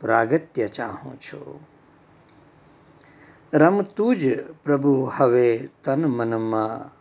[0.00, 1.60] પ્રાગત્ય ચાહું છું.
[3.52, 6.96] રમતું જ પ્રભુ, હવે તન મનમાં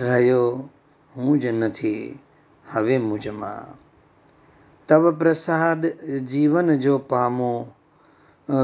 [0.00, 0.68] રહ્યો
[1.16, 2.18] હું જ નથી,
[2.72, 3.84] હવે મુજમાં.
[4.88, 7.72] તવ પ્રસાદ જીવન જો પામો,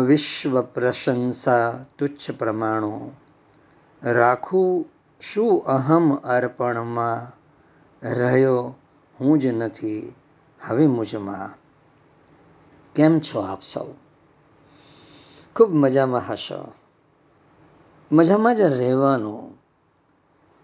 [0.06, 3.10] વિશ્વ પ્રશંસા તુચ્છ પ્રમાણો.
[4.02, 4.86] રાખું
[5.20, 7.40] શું અહમ અર્પણમાં
[8.08, 8.74] રહ્યો
[9.20, 10.14] હું જ નથી,
[10.66, 11.59] હવે મુજમાં.
[12.94, 13.84] કેમ છો આપ સૌ?
[15.56, 16.72] ખૂબ મજામાં હશો.
[18.12, 19.58] મજામાં જ રહેવાનું.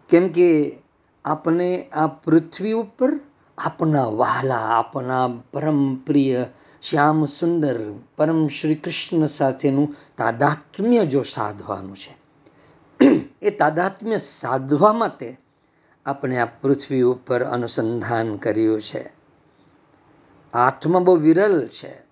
[0.08, 0.78] કેમ કે
[1.24, 3.20] આપણે આ પૃથ્વી ઉપર
[3.58, 6.47] આપના વહાલા, આપના પરમ પ્રિય,
[6.82, 12.16] શ્યામ સુંદર, પરમ શ્રી કૃષ્ણ સાથેનું તાદાત્મ્ય જો સાધવાનું છે.
[13.42, 15.36] એ તાદાત્મ્ય સાધવા માટે
[16.06, 19.12] આપણે આ પૃથ્વી ઉપર અનુસંધાન કર્યું છે.
[20.52, 22.05] આત્મા બહુ વિરલ છે.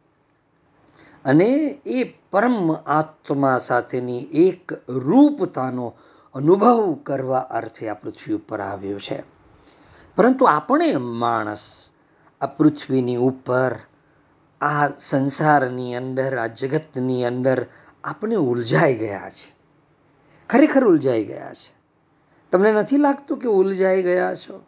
[1.24, 5.94] અને એ પરમ આત્મા સાથેની એક રૂપતાનો
[6.34, 9.22] અનુભવ કરવા અર્થે આ પૃથ્વી ઉપર આવ્યો છે.
[10.16, 11.92] પરંતુ આપણે માણસ
[12.40, 13.76] આ પૃથ્વીની ઉપર,
[14.60, 17.66] આ સંસારની અંદર, આ જગતની અંદર
[18.04, 19.54] આપણે ઉલઝાઈ ગયા છે.
[20.50, 21.74] ખરેખર ઉલઝાઈ ગયા છે.
[22.50, 24.62] તમને નથી લાગતું કે ઉલઝાઈ ગયા છો?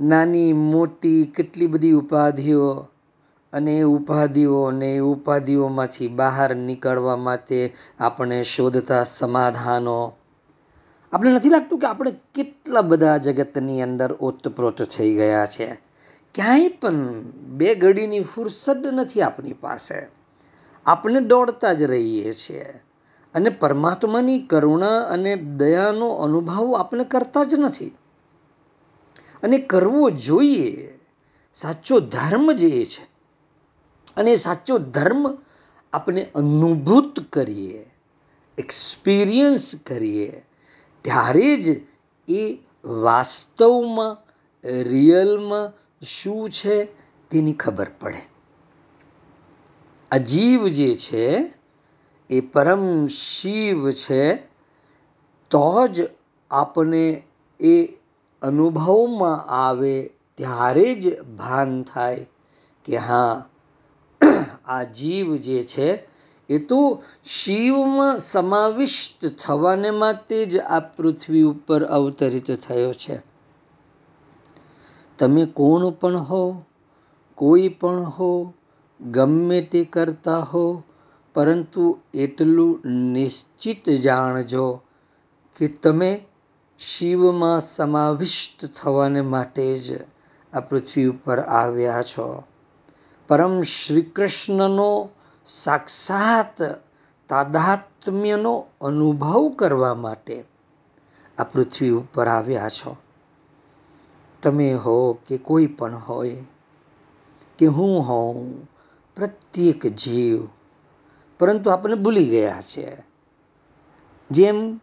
[0.00, 2.88] નાની, મોટી, કેટલી બધી ઉપાધિઓ
[3.56, 10.12] અને એ ઉપાધિઓ એ ઉપાધિઓમાંથી બહાર નીકળવા માટે આપણે શોધતા સમાધાનો.
[11.12, 15.66] આપણે નથી લાગતું કે આપણે કેટલા બધા જગતની અંદર ઓતપ્રોત થઈ ગયા છે.
[16.34, 20.06] ક્યાંય પણ બે ઘડીની ફુરસદ નથી આપણી પાસે.
[20.86, 22.64] આપણે દોડતા જ રહીએ છીએ.
[23.34, 27.96] અને પરમાત્માની કરુણા અને દયાનો અનુભવ આપણે કરતા જ નથી.
[29.42, 30.98] અને કરવો જોઈએ.
[31.54, 33.15] સાચો ધર્મ જ એ છે
[34.16, 35.38] અને સાચો ધર્મ
[35.92, 37.86] આપણે અનુભૂત કરીએ
[38.58, 40.42] એક્સપિરિયન્સ કરીએ,
[41.02, 41.66] ત્યારે જ
[42.28, 44.16] એ વાસ્તવમાં
[44.64, 45.72] રિયલમાં
[46.02, 46.84] શું છે
[47.30, 48.22] તેની ખબર પડે.
[50.10, 51.52] આ જીવ જે છે,
[52.30, 54.36] એ પરમ શિવ છે,
[55.50, 56.08] તો જ
[56.50, 57.22] આપણે
[57.60, 57.76] એ
[58.42, 62.26] અનુભવમાં આવે, ત્યારે જ ભાન થાય
[62.84, 63.44] કે હા
[64.66, 66.08] આ જીવ જે છે,
[66.48, 73.18] એ તો શિવમાં સમાવિષ્ટ થવાને માટે જ આ પૃથ્વી ઉપર અવતરિત થયો છે.
[75.18, 76.62] તમે કોણ પણ હો,
[77.34, 78.54] કોઈ પણ હો,
[79.00, 80.82] ગમે તે કરતા હો,
[81.34, 84.80] પરંતુ એટલું નિશ્ચિત જાણજો
[85.56, 86.24] કે તમે
[86.78, 89.98] શિવમાં સમાવિષ્ટ થવાને માટે જ
[90.52, 92.42] આ પૃથ્વી ઉપર આવ્યા છો.
[93.28, 95.08] પરમ શ્રી કૃષ્ણનો
[95.46, 96.62] સાક્ષાત
[97.28, 100.44] તાદાત્મ્યનો અનુભવ કરવા માટે
[101.38, 102.96] આ પૃથ્વી ઉપર આવ્યા છો.
[104.42, 106.44] તમે હો કે કોઈ પણ હોય,
[107.58, 108.68] કે હું હોઉં,
[109.16, 110.46] પ્રત્યેક જીવ,
[111.38, 112.96] પરંતુ આપણે ભૂલી ગયા છે.
[114.30, 114.80] જેમ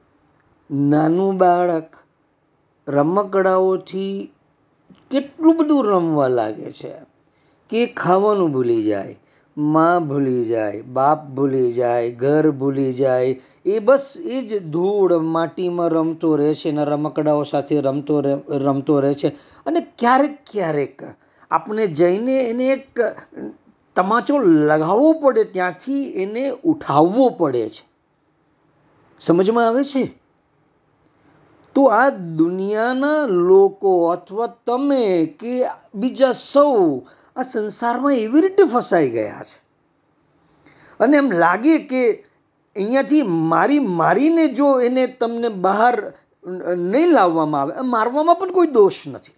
[0.71, 1.95] નાનું બાળક
[2.87, 4.31] રમકડાઓથી
[5.11, 7.12] કેટલું બધું રમવા લાગે છે.
[7.73, 9.15] કે ખાવાનું ભૂલી જાય,
[9.57, 13.35] માં ભૂલી જાય, બાપ ભૂલી જાય, ઘર ભૂલી જાય,
[13.65, 18.21] એ બસ એ જ ધૂળ માટીમાં રમતો રહે છે એના રમકડાઓ સાથે રમતો
[18.59, 19.29] રમતો રહે છે
[19.65, 21.03] અને ક્યારેક ક્યારેક
[21.51, 22.99] આપણે જઈને એને એક
[23.95, 27.83] તમાચો લગાવવો પડે, ત્યાંથી એને ઉઠાવવો પડે છે.
[29.19, 30.03] સમજમાં આવે છે?
[31.75, 35.53] તો આ દુનિયાના લોકો અથવા તમે કે
[35.95, 37.01] બીજા સૌ
[37.35, 39.63] આ સંસારમાં એવી રીતે ફસાઈ ગયા છે.
[40.99, 42.23] અને એમ લાગે કે
[42.75, 46.13] અહીંયાથી મારી મારીને જો એને તમને બહાર
[46.77, 49.33] નહીં લાવવામાં આવે મારવામાં પણ કોઈ દોષ નથી.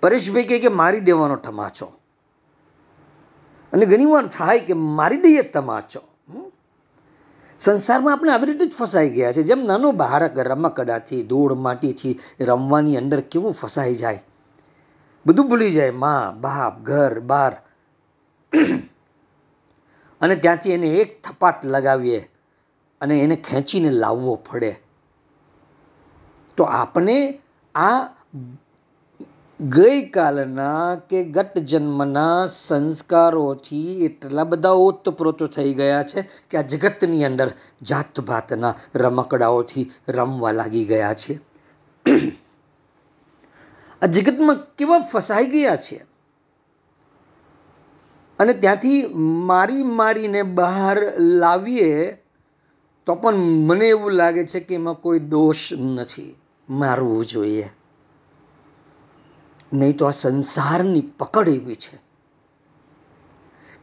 [0.00, 1.86] પરેશભાઈ કહે કે મારી દેવાનો તમાચો.
[3.72, 6.00] અને ઘણીવાર થાય કે મારી દઈએ તમાચો.
[7.58, 9.42] સંસારમાં આપણે આવી રીતે જ ફસાઈ ગયા છે.
[9.42, 14.24] જેમ નાનો બાળક રમકડાથી ધૂળ, માટીથી રમવાની અંદર કેવું ફસાઈ જાય.
[15.26, 15.90] બધું ભૂલી જાય.
[15.90, 17.56] મા, બાપ, ઘર, બાર.
[20.20, 22.30] અને ત્યાંથી એને એક થપાટ લગાવીએ
[23.00, 24.76] અને એને ખેંચીને લાવવો પડે.
[26.56, 27.38] તો આપણે
[27.74, 28.06] આ
[29.60, 37.50] ગઈકાલના કે ગત જન્મના સંસ્કારોથી એટલા બધા ઓતપ્રોત થઈ ગયા છે કે આ જગતની અંદર
[37.82, 41.51] જાત ભાતના રમકડાઓથી રમવા લાગી ગયા છે.
[44.02, 46.04] આ જગતમાં કેવા ફસાઈ ગયા છે?
[48.38, 49.06] અને ત્યાંથી
[49.46, 52.12] મારી મારીને બહાર લાવીએ
[53.06, 56.36] તો પણ મને એવું લાગે છે કે એમાં કોઈ દોષ નથી.
[56.68, 57.70] મારવું જોઈએ.
[59.72, 62.00] નહીં તો આ સંસારની પકડ એવી છે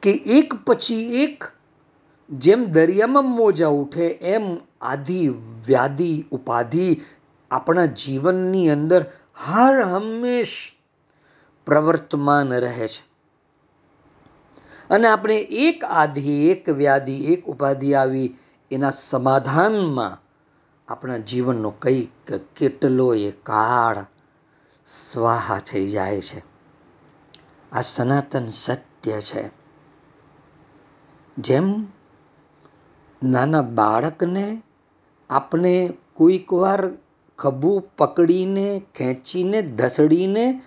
[0.02, 1.46] કે એક પછી એક
[2.30, 5.28] જેમ દરિયામાં મોજા ઉઠે, એમ આધિ
[5.66, 7.02] વ્યાધિ ઉપાધિ
[7.52, 9.06] આપણા જીવનની અંદર
[9.46, 10.74] હર હંમેશ
[11.66, 13.10] પ્રવર્તમાન રહે છે.
[14.90, 18.36] અને આપણે એક આધિ, એક વ્યાધિ, એક ઉપાધિ આવી
[18.72, 20.24] એના સમાધાનમાં
[20.88, 24.06] આપણા જીવનનો કંઈક કેટલો એ કાળ
[24.86, 26.44] સ્વાહા થઈ જાય છે.
[27.72, 29.50] આ સનાતન સત્ય છે.
[31.38, 31.88] જેમ
[33.24, 34.62] નાના બાળકને
[35.30, 36.90] આપણે કોઈક વાર
[37.40, 40.62] ખભું પકડીને, ખેંચીને, ધસડીને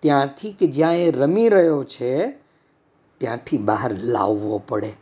[0.00, 2.30] ત્યાંથી કે જ્યાં એ રમી રહ્યો છે,
[3.18, 4.92] ત્યાંથી બહાર લાવવો પડે.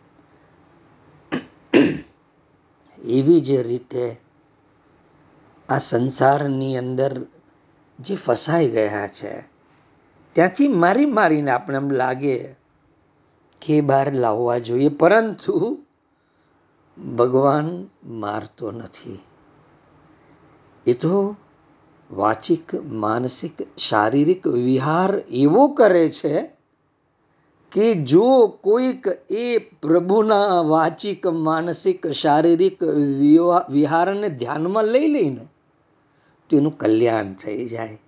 [3.05, 4.17] એવી જ રીતે
[5.69, 7.13] આ સંસારની અંદર
[7.99, 9.33] જે ફસાઈ ગયા છે,
[10.33, 12.37] ત્યાંથી મારી મારીને આપણે એમ લાગે
[13.63, 15.79] કે બહાર લાવવા જોઈએ, પરંતુ
[17.17, 19.21] ભગવાન મારતો નથી.
[20.87, 21.37] એ તો
[22.11, 26.51] વાચિક, માનસિક, શારીરિક વિહાર એવો કરે છે
[27.73, 32.83] કે જો કોઈક એ પ્રભુના વાચિક, માનસિક, શારીરિક
[33.71, 35.47] વિહારને ધ્યાનમાં લઈ લઈને
[36.49, 37.99] તો એનું કલ્યાણ થઈ જાય.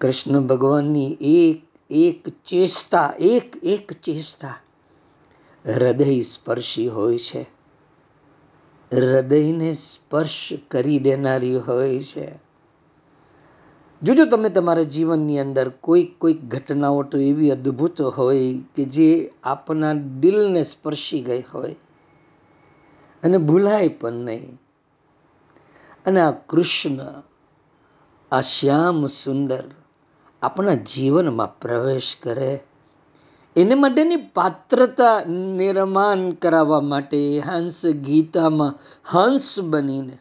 [0.00, 4.54] કૃષ્ણ ભગવાનની એક એક ચેષ્ટા, એક એક ચેષ્ટા
[5.66, 7.42] હૃદય સ્પર્શી હોય છે.
[8.92, 12.32] હૃદયને સ્પર્શ કરી દેનારી હોય છે.
[14.02, 19.92] જોજો તમે તમારા જીવનની અંદર કોઈક કોઈક ઘટનાઓ તો એવી અદ્ભુત હોય કે જે આપના
[19.92, 21.76] દિલને સ્પર્શી ગઈ હોય
[23.22, 24.58] અને ભૂલાય પણ નહીં.
[26.06, 27.22] અને આ કૃષ્ણ,
[28.32, 29.64] આ શ્યામ સુંદર
[30.42, 32.60] આપણા જીવનમાં પ્રવેશ કરે
[33.56, 35.24] એને માટેની પાત્રતા
[35.56, 40.18] નિર્માણ કરાવવા માટે હંસ ગીતામાં હંસ બનીને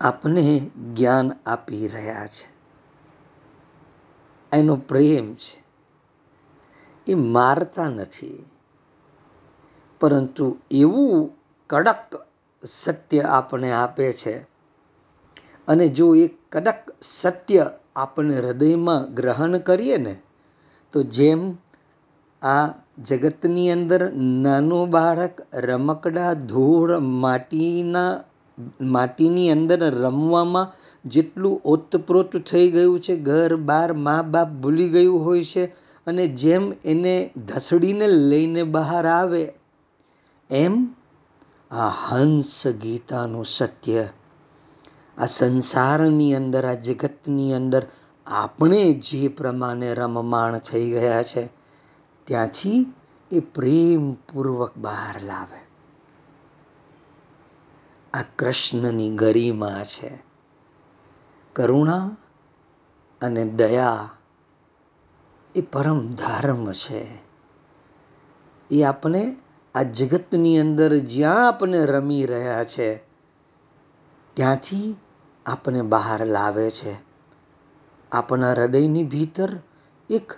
[0.00, 0.58] આપને
[0.92, 2.46] જ્ઞાન આપી રહ્યા છે.
[4.52, 5.64] એનો પ્રેમ છે.
[7.06, 8.44] એ મારતા નથી.
[10.00, 11.30] પરંતુ એવું
[11.66, 12.26] કડક
[12.64, 14.34] સત્ય આપણે આપે છે.
[15.68, 20.22] અને જો એ કડક સત્ય આપણે હૃદયમાં ગ્રહણ કરીએ ને
[20.94, 21.42] તો જેમ
[22.42, 28.22] આ જગતની અંદર નાનું બાળક રમકડા, ધૂળ માટીના,
[28.80, 30.72] માટીની અંદર રમવામાં
[31.04, 35.64] જેટલું ઓતપ્રોત થઈ ગયું છે, ઘર બાર મા બાપ ભૂલી ગયું હોય છે
[36.06, 39.52] અને જેમ એને ઢસડીને લઈને બહાર આવે,
[40.50, 40.94] એમ
[41.70, 44.06] આ હંસ ગીતાનું સત્ય.
[45.18, 47.82] આ સંસારની અંદર, આ જગતની અંદર
[48.26, 51.48] આપણે જે પ્રમાણે રમમાણ થઈ ગયા છે,
[52.24, 52.94] ત્યાંથી
[53.32, 55.64] એ પ્રેમપૂર્વક બહાર લાવે.
[58.14, 60.22] આ કૃષ્ણની ગરિમા છે.
[61.52, 62.16] કરુણા
[63.22, 64.10] અને દયા
[65.54, 67.06] એ પરમ ધર્મ છે.
[68.70, 69.36] એ આપણે
[69.74, 72.96] આ જગતની અંદર જ્યાં આપણે રમી રહ્યા છે,
[74.34, 74.96] ત્યાંથી
[75.46, 77.13] આપણે બહાર લાવે છે.
[78.12, 79.58] આપણા હૃદયની ભીતર
[80.10, 80.32] એક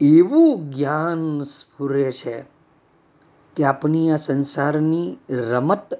[0.00, 2.44] એવું જ્ઞાન સ્ફુરે છે
[3.56, 5.94] કે આપણી આ સંસારની રમત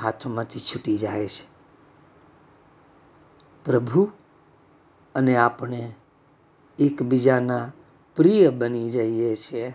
[0.00, 1.54] હાથમાંથી છૂટી જાય છે.
[3.64, 4.10] પ્રભુ,
[5.14, 5.94] અને આપણે
[6.78, 7.72] એકબીજાના
[8.16, 9.74] પ્રિય બની જઈએ છીએ.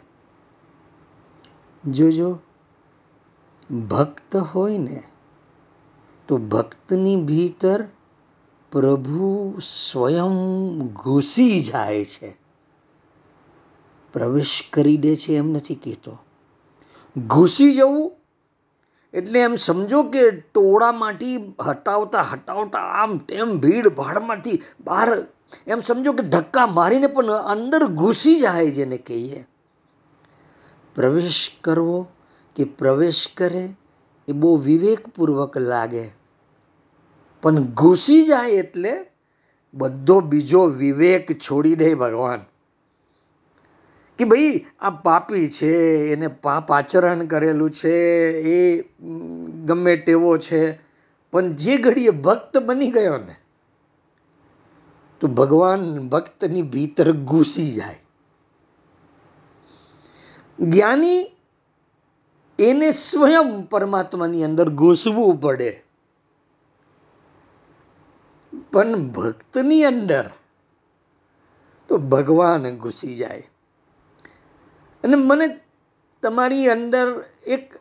[1.92, 2.40] જોજો,
[3.88, 5.04] ભક્ત હોય ને,
[6.28, 7.84] તો ભક્તની ભીતર
[8.72, 12.38] પ્રભુ સ્વયં ઘૂસી જાય છે.
[14.14, 16.18] પ્રવેશ કરી દે છે એમ નથી કહેતો.
[17.18, 18.12] ઘૂસી જવું
[19.14, 25.28] એટલે એમ સમજો કે ટોળામાંથી હટાવતા હટાવતા આમ તેમ ભીડ ભાડમાંથી બહાર,
[25.68, 29.48] એમ સમજો કે ધક્કા મારીને પણ અંદર ઘૂસી જાય જેને કહીએ.
[30.96, 32.08] પ્રવેશ કરવો
[32.56, 33.70] કે પ્રવેશ કરે
[34.28, 36.19] એ બહુ વિવેકપૂર્વક લાગે.
[37.42, 39.06] પણ ઘૂસી જાય એટલે
[39.74, 42.42] બધો બીજો વિવેક છોડી દે ભગવાન.
[44.18, 45.74] કે ભાઈ, આ પાપી છે,
[46.14, 47.98] એને પાપ આચરણ કરેલું છે,
[48.42, 48.84] એ
[49.66, 50.80] ગમે તેવો છે,
[51.32, 53.36] પણ જે ઘડીએ ભક્ત બની ગયો ને,
[55.20, 58.00] તો ભગવાન ભક્તની ભીતર ઘૂસી જાય.
[60.60, 61.32] જ્ઞાની
[62.60, 65.89] એને સ્વયં પરમાત્માની અંદર ઘૂસવું પડે.
[68.72, 70.30] પણ ભક્તની અંદર
[71.88, 73.50] તો ભગવાન ઘૂસી જાય.
[75.04, 75.60] અને મને
[76.24, 77.74] તમારી અંદર એક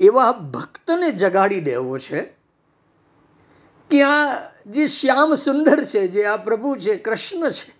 [0.00, 2.20] એવા ભક્તને જગાડી દેવો છે
[3.90, 7.72] કે આ જે શ્યામ સુંદર છે, જે આ પ્રભુ છે, કૃષ્ણ છે,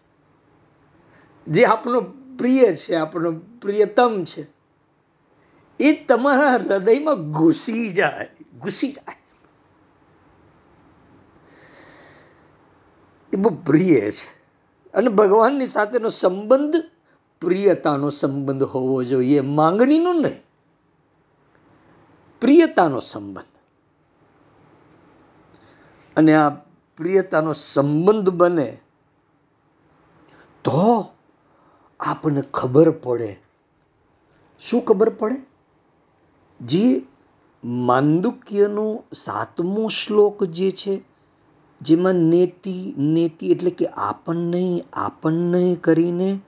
[1.46, 2.00] જે આપણો
[2.38, 4.46] પ્રિય છે આપણો પ્રિયતમ છે,
[5.80, 9.17] એ તમારા હૃદયમાં ઘૂસી જાય ઘૂસી જાય.
[13.32, 14.38] એ બહુ પ્રિય છે.
[14.94, 16.74] અને ભગવાનની સાથેનો સંબંધ
[17.40, 20.42] પ્રિયતાનો સંબંધ હોવો જોઈએ માંગણીનો નહીં.
[22.40, 23.44] પ્રિયતાનો સંબંધ.
[26.16, 26.48] અને આ
[26.96, 28.78] પ્રિયતાનો સંબંધ બને
[30.64, 31.08] તો
[32.00, 33.40] આપણને ખબર પડે.
[34.60, 35.36] શું ખબર પડે?
[36.60, 37.06] જે,
[37.64, 41.07] માંદુક્યનો સાતમો શ્લોક જે છે
[41.82, 46.40] જેમાં નેતિ નેતિ એટલે કે આપણને આપણને કરીને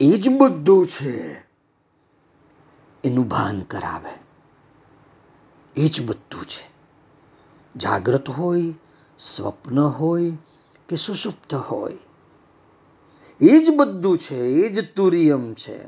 [0.00, 1.42] એ જ બધું છે
[3.04, 4.10] એનું ભાન કરાવે.
[5.76, 6.72] એ જ બધું છે.
[7.76, 8.72] જાગ્રત હોય,
[9.18, 10.32] સ્વપ્ન હોય
[10.88, 11.98] કે સુષુપ્ત હોય.
[13.40, 15.84] એ જ બધું છે એ જ તુરિયમ છે.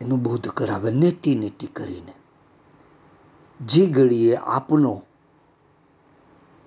[0.00, 2.12] એનું બોધ કરાવે નેતિ નીતિ કરીને.
[3.60, 5.02] જે ઘડીએ આપનો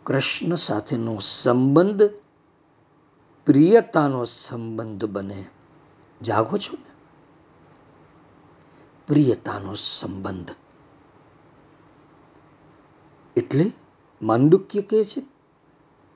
[0.10, 2.04] કૃષ્ણ સાથેનો સંબંધ
[3.46, 5.46] પ્રિયતાનો સંબંધ બને.
[6.22, 6.92] જાગો છો ને?
[9.08, 10.52] પ્રિયતાનો સંબંધ.
[13.38, 13.72] એટલે
[14.22, 15.26] માંડુક્ય કહે છે,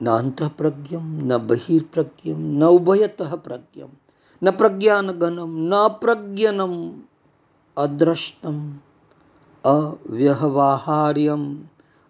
[0.02, 3.88] ન અંતઃપ્રજ્ઞમ, ન બહિર્પ્રજ્ઞમ ન ઉભયત પ્રજ્ઞમ
[4.42, 7.02] ન પ્રજ્ઞાનગનમ, ન પ્રજ્ઞનમ
[7.76, 8.78] અદ્રષ્ટમ,
[9.64, 11.64] અવ્યવહાર્યમ,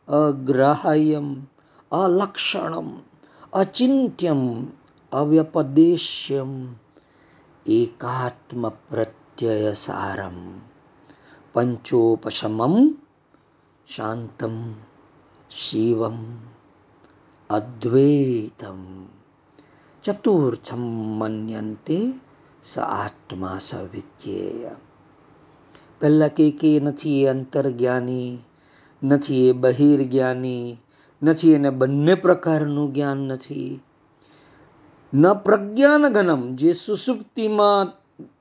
[0.08, 1.53] અગ્રાહ્યમ
[1.94, 2.88] અલક્ષણમ
[3.52, 4.42] અચિંત્યમ
[5.12, 6.52] અવ્યપદેશ્યમ
[7.66, 10.38] એકાત્મ પ્રત્યય સારમ
[11.54, 12.74] પંચોપશમમ
[13.88, 14.56] શાંતમ
[15.50, 16.18] શિવમ
[17.50, 18.80] અદ્વૈતમ
[20.04, 20.84] ચતુર્થમ
[21.18, 21.98] મન્યંતે
[22.62, 24.72] સ આત્મા સ વિજ્ઞેય
[26.00, 28.32] પહેલાં કે કે નથી એ અંતર્જ્ઞાની
[29.02, 30.66] નથી એ બહિર્જ્ઞાની
[31.23, 33.80] નથી એને બંને પ્રકારનું જ્ઞાન નથી.
[35.14, 37.92] ન પ્રજ્ઞાન ઘનમ જે સુસુપ્તિમાં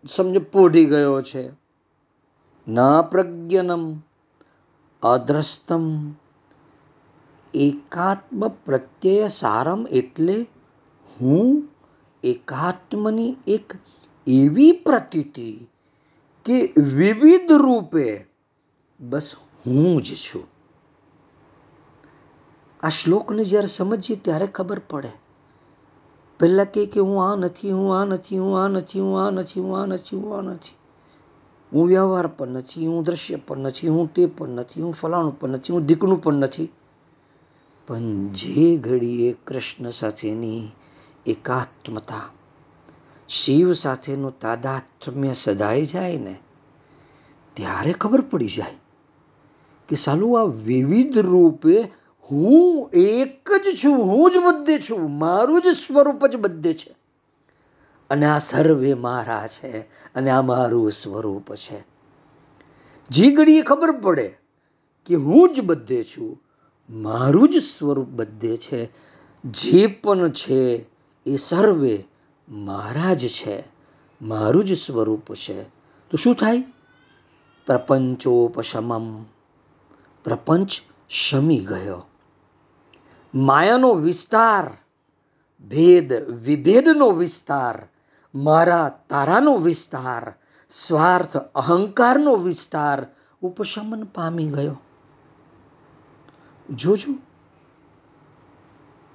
[0.08, 1.50] સમજ પોઢી ગયો છે.
[2.68, 4.00] ના પ્રજ્ઞનમ
[5.02, 6.12] અદ્રસ્તમ
[7.54, 10.46] એકાત્મ પ્રત્યય સારમ એટલે
[11.22, 11.70] હું
[12.24, 13.74] એકાત્મની એક
[14.28, 15.68] એવી પ્રતીતિ
[16.46, 18.26] કે વિવિધ રૂપે
[19.00, 20.53] બસ હું જ છું.
[22.84, 25.12] આ શ્લોકને જ્યારે સમજીએ ત્યારે ખબર પડે.
[26.40, 29.60] પહેલાં કહે કે હું આ નથી, હું આ નથી, હું આ નથી, હું આ નથી,
[29.60, 30.76] હું આ નથી, હું આ નથી.
[31.74, 35.50] હું વ્યવહાર પણ નથી, હું દ્રશ્ય પણ નથી, હું તે પણ નથી, હું ફલાણું પણ
[35.50, 36.70] નથી, હું દીકણું પણ નથી.
[37.88, 40.68] પણ જે ઘડીએ કૃષ્ણ સાથેની
[41.26, 42.30] એકાત્મતા,
[43.30, 46.40] શિવ સાથેનું તાદાત્મ્ય સદાઈ જાય ને,
[47.54, 48.76] ત્યારે ખબર પડી જાય
[49.90, 55.68] કે સાલું આ વિવિધ રૂપે હું એક જ છું, હું જ બધે છું, મારું જ
[55.68, 56.96] સ્વરૂપ જ બધે છે.
[58.10, 59.80] અને આ સર્વે મારા છે,
[60.16, 61.84] અને આ મારું સ્વરૂપ છે.
[63.10, 64.38] જે ઘડીએ ખબર પડે
[65.06, 66.42] કે હું જ બધે છું,
[66.90, 68.90] મારું જ સ્વરૂપ બધે છે.
[69.46, 70.86] જે પણ છે
[71.26, 72.06] એ સર્વે
[72.50, 73.64] મારા જ છે,
[74.22, 75.64] મારું જ સ્વરૂપ છે.
[76.10, 76.62] તો શું થાય?
[77.66, 79.24] પ્રપંચોપશમમ.
[80.24, 82.08] પ્રપંચ શમી ગયો.
[83.36, 84.78] માયાનો વિસ્તાર,
[85.68, 87.88] ભેદ વિભેદનો વિસ્તાર,
[88.36, 90.34] મારા તારાનો વિસ્તાર,
[90.70, 93.08] સ્વાર્થ અહંકારનો વિસ્તાર
[93.42, 94.82] ઉપશમન પામી ગયો.
[96.70, 97.16] જોજો,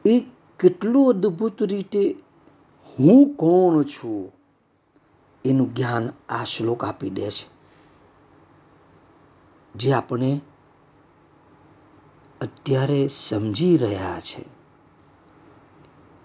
[0.04, 0.20] એ
[0.60, 2.16] કેટલું અદ્ભુત રીતે
[2.98, 4.32] હું કોણ છું
[5.44, 7.58] એનું જ્ઞાન આ શ્લોક આપી દે છે.
[9.74, 10.40] જે આપણે
[12.40, 14.44] અત્યારે સમજી રહ્યા છે.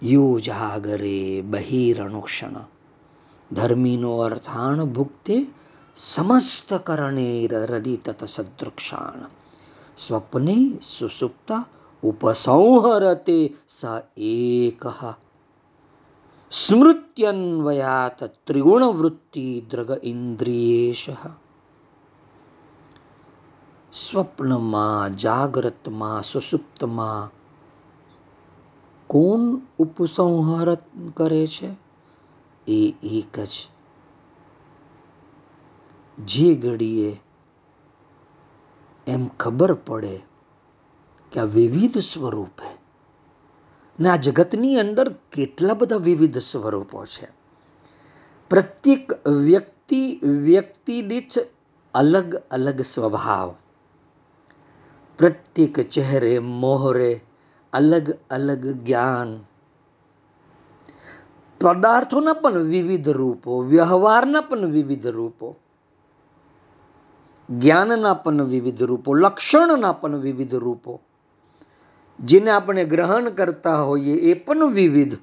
[0.02, 2.54] યોજાગરે બહિરણુક્ષણ
[3.52, 5.46] ધર્મીનો અર્થાણ ભુક્તે
[5.96, 9.20] સમસ્ત કરણેર રદિતત સદૃક્ષાણ
[9.96, 11.64] સ્વપ્ને સુસુપ્તા
[12.02, 13.84] ઉપસંહરતે સ
[14.16, 14.84] એક.
[16.50, 21.10] સ્મૃત્યન્વયાત ત્રિગુણવૃત્તિ દ્રગ ઇન્દ્રિયેશ.
[23.94, 27.30] સ્વપ્નમાં, જાગ્રતમાં, સુસુપ્તમાં
[29.06, 30.74] કોણ ઉપસંહાર
[31.16, 31.68] કરે છે?
[32.66, 33.68] એ એક જ.
[36.24, 37.20] જે ઘડીએ
[39.06, 40.20] એમ ખબર પડે
[41.32, 42.78] કે આ વિવિધ સ્વરૂપે
[44.00, 47.28] ને આ જગતની અંદર કેટલા બધા વિવિધ સ્વરૂપો છે.
[48.50, 51.38] પ્રત્યેક વ્યક્તિ વ્યક્તિ દીઠ
[51.94, 53.54] અલગ અલગ સ્વભાવ.
[55.18, 57.20] પ્રત્યેક ચહેરે, મોહરે
[57.72, 59.44] અલગ અલગ જ્ઞાન.
[61.60, 65.56] પદાર્થોના પણ વિવિધ રૂપો, વ્યવહારના પણ વિવિધ રૂપો.
[67.50, 71.00] જ્ઞાનના પણ વિવિધ રૂપો, લક્ષણના પણ વિવિધ રૂપો.
[72.20, 75.16] જેને આપણે ગ્રહણ કરતા હોઈએ એ પણ વિવિધ.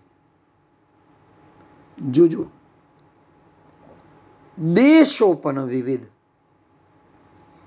[2.11, 2.45] જોજો,
[4.73, 6.01] દેશો પણ વિવિધ.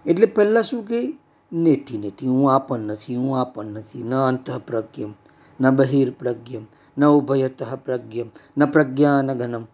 [0.06, 1.18] એટલે પહેલાં શું કે
[1.54, 4.02] નેટી નેતી હું આ પણ નથી, હું આ પણ નથી.
[4.02, 5.12] ન અંત પ્રજ્ઞમ
[5.60, 6.64] ન બહિર પ્રજ્ઞમ
[6.98, 8.26] ન ઉભયત પ્રજ્ઞમ
[8.58, 9.66] ન પ્રજ્ઞાન ઘનમ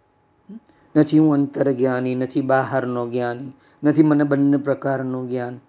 [0.97, 3.53] નથી હું અંતર જ્ઞાની નથી બહારનો જ્ઞાની,
[3.85, 5.61] નથી મને બંને પ્રકારનું જ્ઞાન.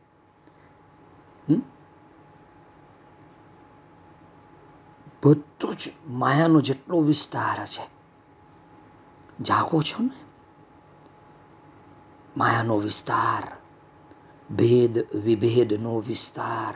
[5.26, 7.90] બધું જ માયાનો જેટલો વિસ્તાર છે.
[9.44, 10.26] જાગો છો ને?
[12.38, 13.61] માયાનો વિસ્તાર.
[14.58, 16.74] ભેદ વિભેદનો વિસ્તાર.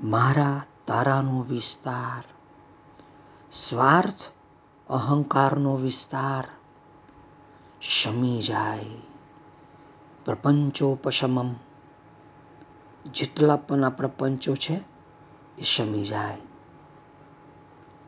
[0.00, 2.24] મારા તારાનો વિસ્તાર.
[3.52, 4.30] સ્વાર્થ
[4.90, 6.48] અહંકારનો વિસ્તાર.
[7.80, 8.86] શમી જાય
[10.24, 11.54] પ્રપંચોપશમમ.
[13.14, 14.74] જેટલા પણ આ પ્રપંચો છે,
[15.58, 16.38] એ શમી જાય.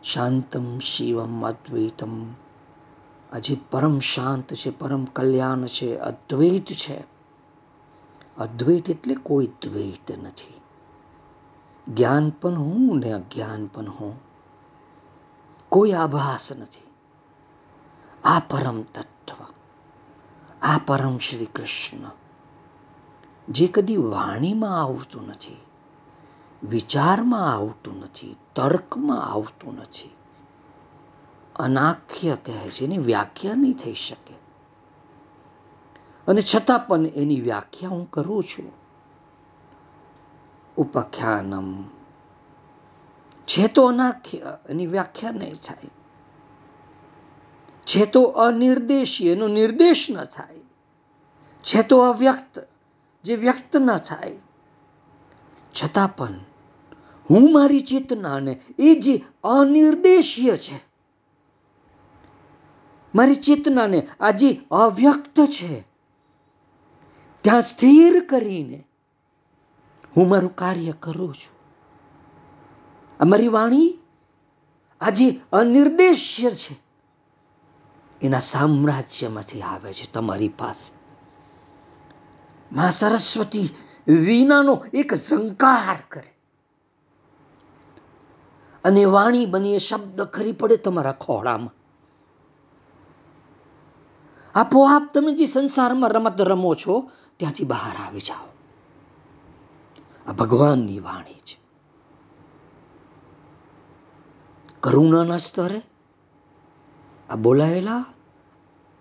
[0.03, 2.27] શાંતમ શિવમ અદ્વૈતમ.
[3.33, 7.18] આજે પરમ શાંત છે, પરમ કલ્યાણ છે, અદ્વૈત છે.
[8.39, 10.61] અદ્વૈત એટલે કોઈ દ્વૈત નથી.
[11.95, 14.21] જ્ઞાન પણ હું ને અજ્ઞાન પણ હું.
[15.69, 16.89] કોઈ આભાસ નથી.
[18.25, 19.45] આ પરમ તત્વ,
[20.63, 22.11] આ પરમ શ્રી કૃષ્ણ.
[23.49, 25.57] જે કદી વાણીમાં આવતું નથી,
[26.63, 30.11] વિચારમાં આવતું નથી, તર્કમાં આવતું નથી.
[31.57, 34.48] અનાખ્ય કહે છે એની વ્યાખ્યા નહીં થઈ શકે.
[36.29, 38.73] અને છતાં પણ એની વ્યાખ્યા હું કરું છું.
[40.77, 41.83] ઉપાખ્યાનમ.
[43.47, 45.91] છે તો અનાખ્ય, એની વ્યાખ્યા નહીં થાય.
[47.87, 50.59] છે તો અનિર્દેશી, એનો નિર્દેશ ન થાય.
[51.63, 52.69] છે તો અવ્યક્ત,
[53.25, 54.39] જે વ્યક્ત ન થાય.
[55.75, 56.35] છતાં પણ
[57.31, 60.85] હું મારી ચેતનાને એ જે અનિર્દેશીય છે,
[63.15, 65.88] મારી ચેતનાને આ જે અવ્યક્ત છે
[67.49, 68.85] ત્યાં સ્થિર કરીને
[70.17, 71.59] હું મારું કાર્ય કરું છું.
[73.21, 73.99] અમારી વાણી
[75.01, 76.81] આજે અનિર્દેશ્ય છે.
[78.23, 80.99] એના સામ્રાજ્યમાંથી આવે છે તમારી પાસે.
[82.73, 83.69] મા સરસ્વતી
[84.15, 86.39] વિનાનો એક ઝંકાર કરે.
[88.85, 91.75] અને વાણી બની એ શબ્દ ખરી પડે તમારા ખોળામાં.
[94.59, 98.49] આપોઆપ તમે જે સંસારમાં રમત રમો છો ત્યાંથી બહાર આવી જાઓ.
[100.27, 101.59] આ ભગવાનની વાણી છે.
[104.81, 105.83] કરુણાના સ્તરે
[107.31, 108.05] આ બોલાયેલા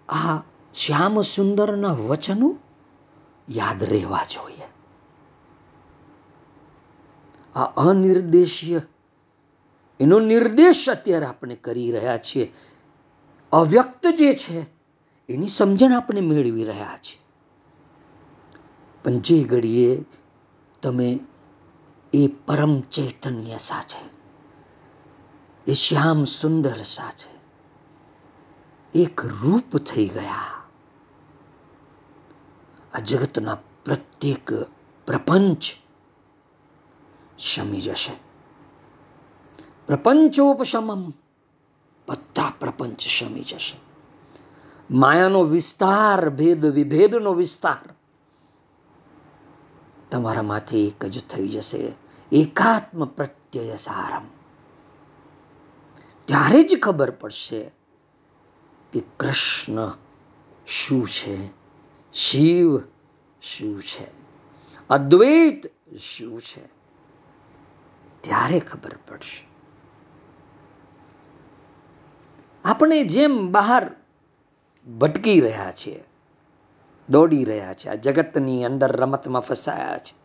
[0.10, 0.38] આ
[0.74, 2.58] શ્યામ સુંદરના વચનો
[3.50, 4.68] યાદ રહેવા જોઈએ.
[7.56, 8.82] આ અનિર્દેશીય,
[10.00, 12.54] એનો નિર્દેશ અત્યારે આપણે કરી રહ્યા છીએ.
[13.52, 14.66] અવ્યક્ત જે છે,
[15.30, 17.27] એની સમજણ આપણે મેળવી રહ્યા છીએ.
[19.08, 20.06] પણ જે ઘડીએ
[20.82, 21.20] તમે
[22.14, 24.10] એ પરમ ચૈતન્ય સાથે
[25.72, 27.40] એ શ્યામ સુંદર સાથે
[29.00, 30.64] એક રૂપ થઈ ગયા.
[32.94, 34.54] આ જગતના પ્રત્યેક
[35.06, 35.64] પ્રપંચ
[37.40, 38.12] શમી જશે.
[39.88, 41.10] પ્રપંચોપશમમ,
[42.08, 43.80] બધા પ્રપંચ શમી જશે.
[44.92, 47.97] માયાનો વિસ્તાર, ભેદ વિભેદનો વિસ્તાર
[50.12, 51.94] તમારામાંથી એક જ થઈ જશે.
[52.32, 54.26] એકાત્મ પ્રત્યય સારમ.
[56.26, 57.72] ત્યારે જ ખબર પડશે
[58.94, 59.92] કે કૃષ્ણ
[60.68, 61.50] શું છે,
[62.14, 62.80] શિવ
[63.42, 64.08] શું છે,
[64.90, 65.68] અદ્વૈત
[65.98, 66.68] શું છે.
[68.22, 69.48] ત્યારે ખબર પડશે.
[72.66, 73.96] આપણે જેમ બહાર
[75.00, 76.04] ભટકી રહ્યા છીએ
[77.10, 77.90] દોડી રહ્યા છે.
[77.90, 80.16] આ જગતની અંદર રમતમાં ફસાયા છે.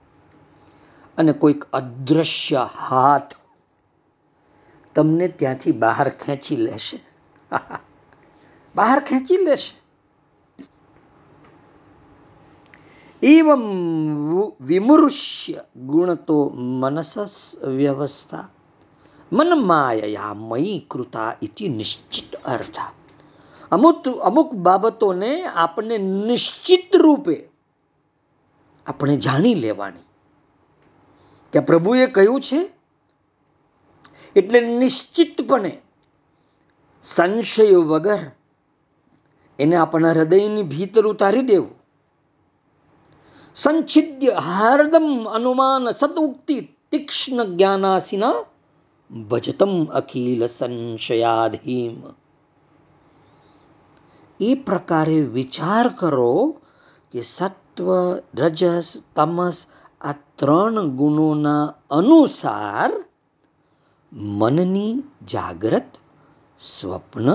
[1.18, 3.32] અને કોઈક અદૃશ્ય હાથ
[4.94, 7.04] તમને ત્યાંથી બહાર ખેંચી લેશે.
[8.74, 9.82] બહાર ખેંચી લેશે.
[13.22, 13.60] એવમ
[14.60, 18.48] વિમૃશ્ય ગુણ તો મનસસ વ્યવસ્થા.
[19.32, 23.01] મન માયા મયી કૃતા ઇતિ નિશ્ચિત અર્થ.
[23.72, 27.48] અમુક અમુક બાબતોને આપણે નિશ્ચિત રૂપે
[28.86, 29.98] આપણે જાણી લેવાની.
[31.52, 32.70] કે પ્રભુએ કહ્યું છે,
[34.36, 35.82] એટલે નિશ્ચિતપણે
[37.02, 38.18] સંશય વગર
[39.58, 41.82] એને આપણા હૃદયની ભીતર ઉતારી દેવું.
[43.54, 48.34] સંછિદ્ય હાર્દમ અનુમાન સતુક્તિ તીક્ષ્ણ જ્ઞાનાસીના
[49.28, 52.21] ભજતમ અખિલ સંશયાધીમ.
[54.40, 56.34] એ પ્રકારે વિચાર કરો
[57.14, 57.88] કે સત્વ
[58.34, 59.58] રજસ તમસ
[60.00, 62.90] આ ત્રણ ગુણોના અનુસાર
[64.38, 64.92] મનની
[65.24, 65.90] જાગ્રત
[66.58, 67.28] સ્વપ્ન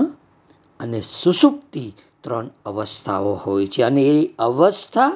[0.80, 1.86] અને સુસુપ્તિ
[2.24, 5.12] ત્રણ અવસ્થાઓ હોય છે અને એ અવસ્થા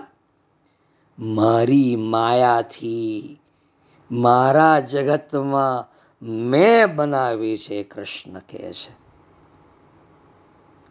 [1.19, 3.39] મારી માયાથી
[4.11, 5.87] મારા જગતમાં
[6.47, 9.02] મેં બનાવી છે કૃષ્ણ કહે છે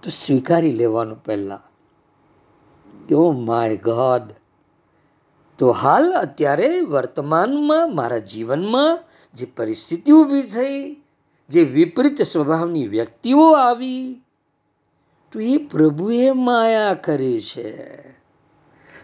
[0.04, 1.72] તો સ્વીકારી લેવાનું પહેલાં.
[3.08, 4.22] કે, ઓ માય ગોડ,
[5.58, 9.00] તો હાલ અત્યારે વર્તમાનમાં મારા જીવનમાં
[9.34, 11.02] જે પરિસ્થિતિ ઊભી થઈ,
[11.50, 14.24] જે વિપરીત સ્વભાવની વ્યક્તિઓ આવી,
[15.32, 18.02] તો એ પ્રભુએ માયા કરી છે.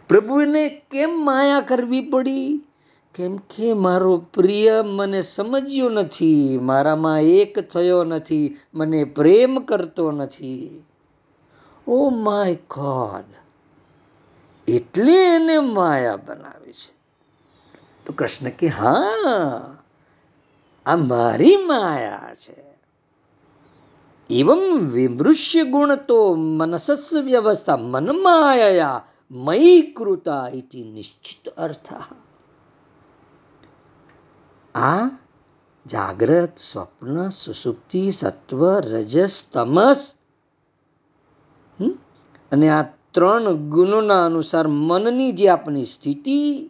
[0.07, 2.66] પ્રભુને કેમ માયા કરવી પડી?
[3.15, 10.83] કેમ કે મારો પ્રિય મને સમજ્યો નથી, મારામાં એક થયો નથી, મને પ્રેમ કરતો નથી.
[11.87, 13.29] ઓ માય ગોડ,
[14.67, 16.93] એટલે એને માયા બનાવી છે.
[18.05, 19.77] તો કૃષ્ણ કે, હા,
[20.85, 22.67] આ મારી માયા છે.
[24.29, 31.93] એવમ વિમૃષ્ય ગુણ તો મનસસ વ્યવસ્થા મન માયા મયી કૃતા ઇતિ નિશ્ચિત અર્થ
[34.77, 35.09] આ
[35.85, 40.13] જાગ્રત સ્વપ્ન, સુસુપ્તિ, સત્વ, રજસ, તમસ
[42.51, 46.69] અને આ ત્રણ ગુણોના અનુસાર મનની જે આપણી સ્થિતિ,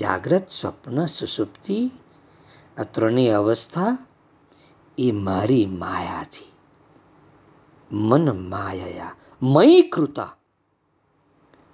[0.00, 1.90] જાગ્રત સ્વપ્ન, સુસુપ્તિ,
[2.78, 3.98] આ ત્રણેય અવસ્થા,
[4.98, 6.52] એ મારી માયાથી.
[7.92, 10.36] મન માયા મયી કૃતા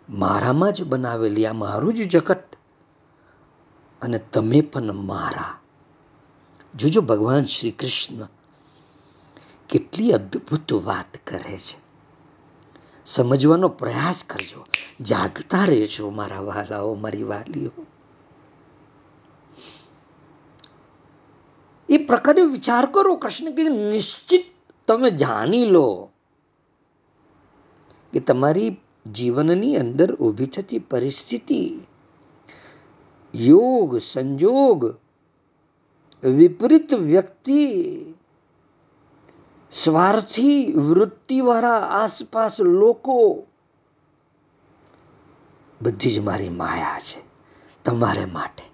[0.08, 2.47] મારામાં જ બનાવેલી આ મારું જ જગત.
[4.02, 5.60] અને તમે પણ મારા.
[6.76, 8.28] જોજો ભગવાન શ્રી કૃષ્ણ
[9.68, 11.78] કેટલી અદ્ભુત વાત કરે છે.
[13.06, 14.64] સમજવાનો પ્રયાસ કરજો.
[15.00, 17.70] જાગતા રહેજો મારા વાલાઓ, મારી વાલીઓ.
[21.88, 23.16] એ પ્રકારે વિચાર કરો.
[23.16, 24.44] કૃષ્ણ કે નિશ્ચિત
[24.86, 26.10] તમે જાણી લો
[28.12, 28.76] કે તમારી
[29.12, 31.80] જીવનની અંદર ઊભી થતી પરિસ્થિતિ
[33.34, 34.96] યોગ, સંજોગ,
[36.26, 37.94] વિપરીત વ્યક્તિ,
[39.70, 43.46] સ્વાર્થી, વૃત્તિવાળા આસપાસ લોકો,
[45.82, 47.22] બધી જ મારી માયા છે
[47.84, 48.64] તમારે માટે.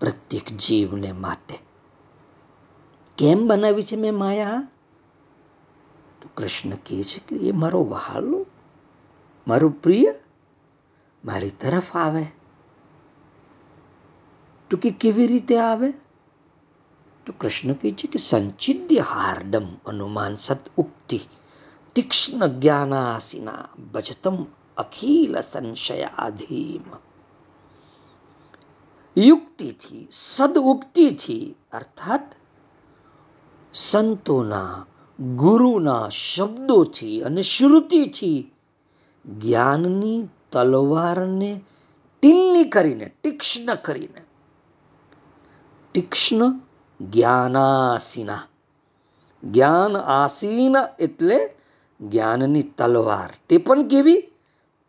[0.00, 1.58] પ્રત્યેક જીવને માટે.
[3.18, 4.68] કેમ બનાવી છે મેં માયા?
[6.22, 8.46] તો કૃષ્ણ કહે છે કે, એ મારો વહાલો,
[9.48, 10.14] મારો પ્રિય,
[11.24, 12.43] મારી તરફ આવે.
[14.70, 15.92] તો કે કેવી રીતે આવે?
[17.26, 21.20] તો કૃષ્ણ કહે છે કે સંચિદ્ય હાર્દમ અનુમાન સત ઉક્તિ
[21.94, 24.46] તીક્ષ્ણ જ્ઞાનાસીના ભજતમ
[24.76, 26.96] અખિલ સંશયાધીમ.
[29.16, 32.34] યુક્તિથી સદઉક્તિથી અર્થાત
[33.74, 34.86] સંતોના,
[35.36, 38.52] ગુરુના શબ્દોથી અને શ્રુતિથી
[39.26, 41.60] જ્ઞાનની તલવારને
[42.20, 44.23] ટીન્ની કરીને, તીક્ષ્ણ કરીને
[45.94, 46.60] તીક્ષ્ણ
[47.00, 48.42] જ્ઞાનાસીના.
[49.44, 51.56] જ્ઞાન આસીન એટલે
[52.00, 53.30] જ્ઞાનની તલવાર.
[53.48, 54.32] તે પણ કેવી?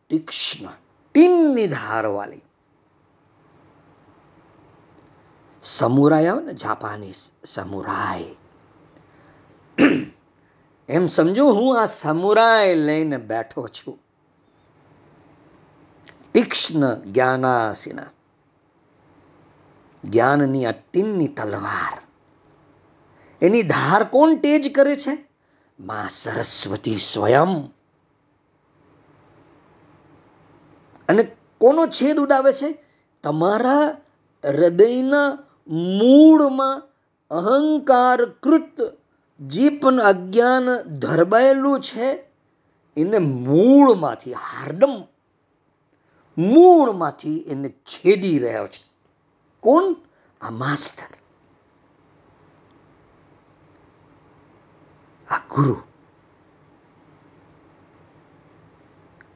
[0.10, 0.70] તીક્ષ્ણ.
[1.14, 2.42] ટીનની ધારવાળી
[5.64, 7.16] સમુરાય આવે ને જાપાનીઝ
[7.46, 8.36] સમુરાય
[10.90, 14.00] એમ સમજો, હું આ સમુરાય લઈને બેઠો છું.
[16.34, 18.15] તીક્ષ્ણ જ્ઞાનાસીના.
[20.10, 22.02] જ્ઞાનની આ ટીનની તલવાર.
[23.42, 25.28] એની ધાર કોણ તેજ કરે છે?
[25.80, 27.66] માં સરસ્વતી સ્વયં.
[31.10, 31.24] અને
[31.58, 32.86] કોનો છેદ ઉડાવે છે?
[33.24, 33.98] તમારા
[34.46, 35.38] હૃદયના
[35.70, 36.82] મૂળમાં
[37.32, 38.98] અહંકારકૃત
[39.40, 42.12] જે પણ અજ્ઞાન ધરબાયેલું છે.
[42.98, 45.04] એને મૂળમાંથી, હાર્દમ
[46.38, 48.95] મૂળમાંથી એને છેદી રહ્યો છે.
[49.66, 49.96] કોણ
[50.42, 51.12] આ માસ્ટર
[55.30, 55.78] આ ગુરુ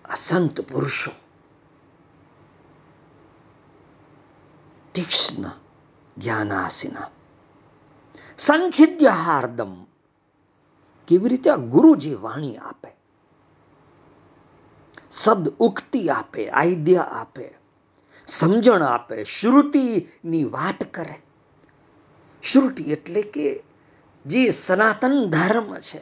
[0.06, 0.16] આ
[0.62, 1.12] પુરુષો
[4.94, 5.50] તીક્ષ્ણ
[6.18, 7.10] જ્ઞાનાસીના
[8.38, 9.74] સંછિદ્ય હાર્દમ
[11.08, 12.90] કેવી રીતે આ ગુરુજી વાણી આપે?
[15.12, 17.59] સદ ઉક્તિ આપે, આઈડિયા આપે.
[18.30, 21.18] સમજણ આપે, શ્રુતિની વાત કરે.
[22.44, 23.64] શ્રુતિ એટલે કે
[24.26, 25.98] જે સનાતન ધર્મ છે.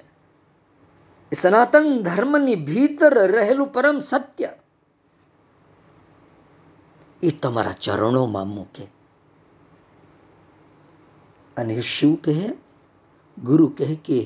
[1.32, 4.50] એ સનાતન ધર્મની ભીતર રહેલું પરમ સત્ય.
[7.24, 8.88] એ તમારા ચરણોમાં મૂકે.
[11.58, 12.54] અને શું કહે?
[13.38, 14.20] ગુરુ કહે કે,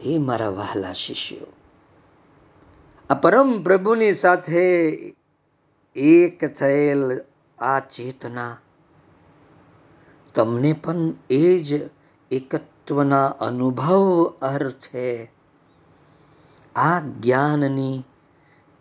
[0.00, 1.46] હે મારા વહાલા શિષ્યો,
[3.10, 4.62] આ પરમ પ્રભુની સાથે
[5.96, 7.20] એક થયેલ
[7.58, 8.58] આ ચેતના.
[10.34, 11.90] તમને પણ એ જ
[12.30, 15.32] એકત્વના અનુભવ અર્થે
[16.76, 18.04] આ જ્ઞાનની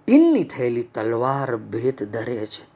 [0.05, 2.71] ટીનની થયેલી તલવાર ભેદ ધરે છે.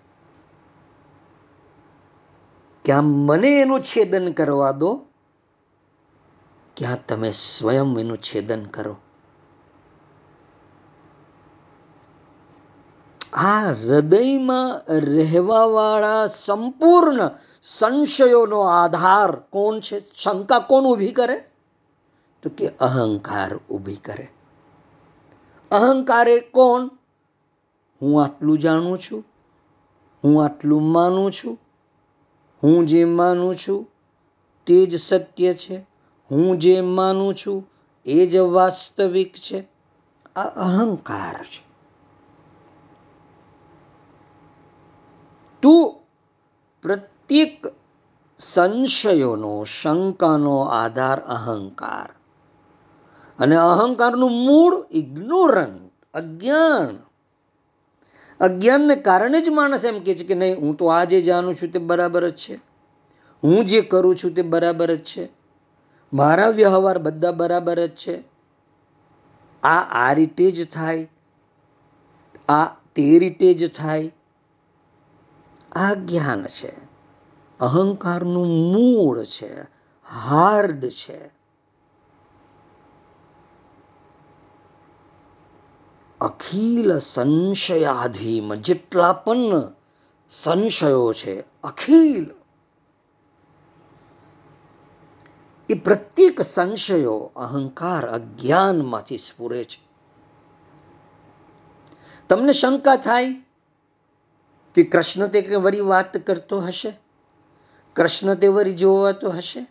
[2.85, 5.05] ક્યાં મને એનું છેદન કરવા દો,
[6.77, 8.95] ક્યાં તમે સ્વયં એનું છેદન કરો.
[13.35, 17.29] આ હૃદયમાં રહેવાવાળા સંપૂર્ણ
[17.63, 19.99] સંશયોનો આધાર કોણ છે?
[19.99, 21.49] શંકા કોણ ઊભી કરે?
[22.43, 24.27] તો કે અહંકાર ઊભી કરે.
[25.71, 26.89] અહંકારે કોણ?
[28.01, 29.25] હું આટલું જાણું છું.
[30.23, 31.59] હું આટલું માનું છું.
[32.63, 33.87] હું જે માનું છું
[34.65, 35.77] તે જ સત્ય છે.
[36.31, 37.69] હું જે માનું છું
[38.05, 39.67] એ જ વાસ્તવિક છે.
[40.35, 41.64] આ અહંકાર છે.
[45.65, 45.93] તું
[46.83, 47.65] પ્રત્યેક
[48.39, 52.15] સંશયોનો, શંકાનો આધાર અહંકાર.
[53.39, 56.97] અને અહંકારનું મૂળ ઇગ્નોરન્ટ અજ્ઞાન.
[58.39, 61.71] અજ્ઞાનને કારણે જ માણસ એમ કહે છે કે નહીં, હું તો આ જે જાણું છું
[61.71, 62.55] તે બરાબર જ છે.
[63.43, 65.29] હું જે કરું છું તે બરાબર જ છે.
[66.13, 68.23] મારા વ્યવહાર બધા બરાબર જ છે.
[69.63, 71.09] આ આ રીતે જ થાય.
[72.49, 74.11] આ તે રીતે જ થાય.
[75.75, 76.73] આ જ્ઞાન છે.
[77.59, 79.75] અહંકારનું મૂળ છે.
[80.09, 81.35] હાર્દ છે.
[86.21, 89.43] અખિલ સંશયાધીમ જેટલા પણ
[90.29, 92.27] સંશયો છે, અખિલ.
[95.69, 99.87] એ પ્રત્યેક સંશયો અહંકાર, અજ્ઞાનમાંથી સ્ફુરે છે.
[102.29, 103.44] તમને શંકા થાય?
[104.75, 106.93] કે કૃષ્ણ તે વરી વાત કરતો હશે?
[107.95, 109.67] કૃષ્ણ તે વરી જોવાતો હશે?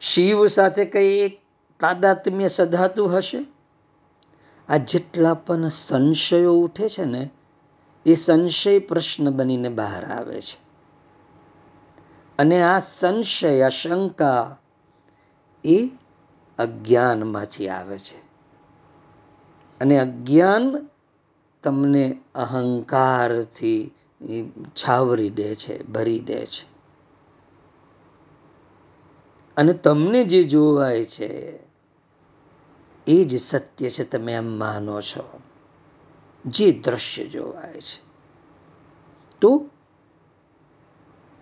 [0.00, 1.40] શિવ સાથે કંઈ એક
[1.80, 3.46] તાદાત્મ્ય સધાતું હશે?
[4.68, 7.30] આ જેટલા પણ સંશયો ઉઠે છે ને,
[8.06, 10.60] એ સંશય પ્રશ્ન બનીને બહાર આવે છે.
[12.38, 14.58] અને આ સંશય આશંકા શંકા
[15.64, 15.90] એ
[16.58, 18.18] અજ્ઞાનમાંથી આવે છે.
[19.80, 20.88] અને અજ્ઞાન
[21.62, 23.94] તમને અહંકારથી
[24.68, 26.70] છાવરી દે છે, ભરી દે છે.
[29.56, 31.58] અને તમને જે જોવાય છે,
[33.06, 35.40] એ જ સત્ય છે તમે એમ માનો છો.
[36.46, 38.10] જે દ્રશ્ય જોવાય છે.
[39.40, 39.68] તો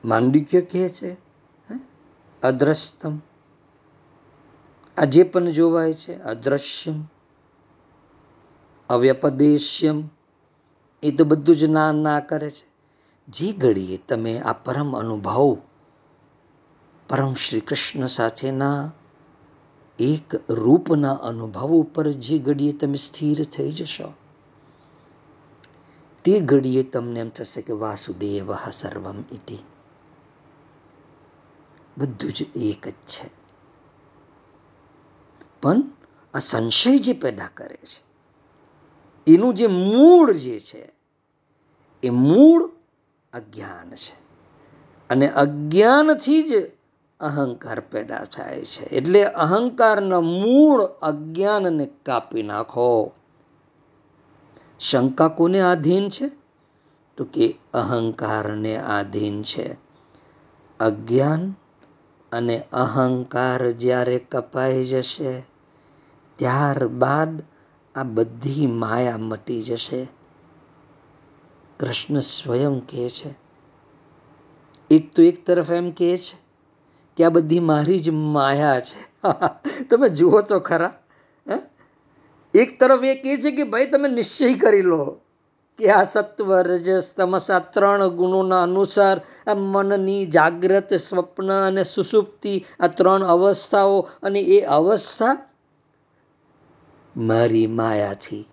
[0.04, 1.16] માંડિક્ય કહે છે
[2.42, 3.20] અદ્રશ્યમ
[4.96, 7.04] આ જે પણ જોવાય છે, અદ્રશ્યમ,
[8.88, 10.10] અવ્યપદેશ્યમ
[11.02, 12.68] એ તો બધું જ ના ના કરે છે.
[13.28, 15.56] જે ઘડીએ તમે આ પરમ અનુભવ,
[17.08, 18.92] પરમ શ્રી કૃષ્ણ સાથેના
[19.98, 24.12] એક રૂપના અનુભવ ઉપર જે ઘડીએ તમે સ્થિર થઈ જશો.
[26.24, 29.58] તે ઘડીએ તમને એમ થશે કે વાસુદેવ સર્વમ ઇતિ.
[31.98, 33.30] બધું જ એક જ છે.
[35.62, 35.82] પણ
[36.34, 38.07] આ સંશય જે પેદા કરે છે
[39.28, 40.92] એનું જે મૂળ જે છે,
[42.02, 42.70] એ મૂળ
[43.32, 44.28] અજ્ઞાન છે.
[45.10, 46.70] અને અજ્ઞાનથી જ
[47.20, 48.84] અહંકાર પેદા થાય છે.
[48.84, 53.12] એટલે અહંકારના મૂળ અજ્ઞાનને કાપી નાખો.
[54.80, 56.30] શંકા કોને આધીન છે?
[57.16, 59.76] તો કે અહંકારને આધીન છે.
[60.80, 61.54] અજ્ઞાન
[62.32, 65.42] અને અહંકાર જ્યારે કપાઈ જશે,
[66.36, 67.42] ત્યારબાદ
[67.98, 70.08] આ બધી માયા મટી જશે.
[71.80, 73.30] કૃષ્ણ સ્વયં કહે છે.
[74.90, 76.37] એક તો એક તરફ એમ કહે છે
[77.16, 79.00] કે આ બધી મારી જ માયા છે.
[79.90, 80.92] તમે જુઓ તો ખરા
[82.54, 85.02] એક તરફ એ કહે છે કે ભાઈ તમે નિશ્ચય કરી લો
[85.78, 92.54] કે આ સત્વ, રજસ, તમસ આ ત્રણ ગુણોના અનુસાર આ મનની જાગ્રત, સ્વપ્ન અને સુસુપ્તિ
[92.80, 95.47] આ ત્રણ અવસ્થાઓ અને એ અવસ્થા
[97.18, 98.48] મારી માયાથી.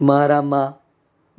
[0.00, 0.80] મારામાં,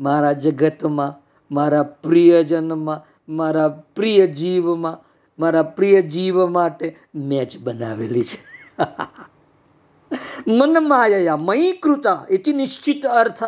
[0.03, 1.21] મારા જગતમાં,
[1.53, 4.97] મારા પ્રિયજનમાં, મારા પ્રિય જીવમાં,
[5.39, 8.39] મારા પ્રિય જીવ માટે મેં જ બનાવેલી છે.
[10.47, 13.43] મન માયા, મયી કૃતા, એથી નિશ્ચિત અર્થ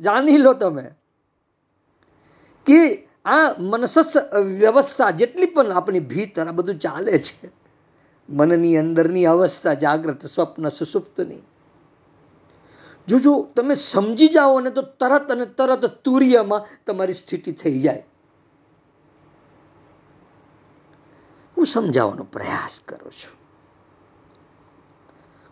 [0.00, 0.90] જાણી લો તમે
[2.66, 7.50] કે આ મનસસ વ્યવસ્થા જેટલી પણ આપણી ભીતર આ બધું ચાલે છે,
[8.30, 11.49] મનની અંદરની અવસ્થા જાગ્રત, સ્વપ્ન સુસુપ્તની
[13.10, 18.02] જો જો તમે સમજી જાઓ ને તો તરત અને તરત તુર્યમાં તમારી સ્થિતિ થઈ જાય.
[21.56, 23.34] હું સમજાવવાનો પ્રયાસ કરું છું.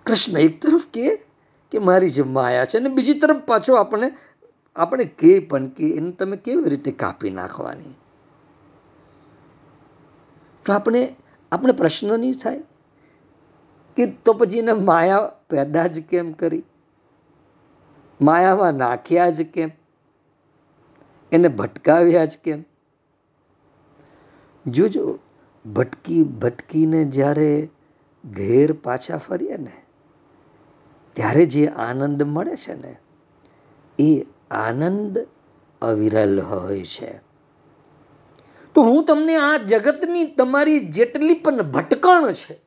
[0.06, 1.16] કૃષ્ણ એક તરફ કે
[1.72, 4.12] કે મારી જે માયા છે અને બીજી તરફ પાછો આપણે
[4.76, 7.94] આપણે કે પણ કે એને તમે કેવી રીતે કાપી નાખવાની?
[10.66, 11.16] તો આપણે
[11.52, 12.60] આપણે પ્રશ્ન નહીં થાય
[13.96, 16.64] કે તો પછી એને માયા પેદા જ કેમ કરી?
[18.20, 19.70] માયામાં નાખ્યા જ કેમ?
[21.32, 22.64] એને ભટકાવ્યા જ કેમ?
[24.66, 25.18] જોજો,
[25.72, 27.68] ભટકી ભટકીને જ્યારે
[28.24, 29.84] ઘેર પાછા ફરીએ ને,
[31.12, 32.96] ત્યારે જે આનંદ મળે છે ને,
[33.98, 35.26] એ આનંદ
[35.82, 37.18] અવિરલ હોય છે.
[38.74, 42.58] તો હું તમને આ જગતની તમારી જેટલી પણ ભટકણ છે,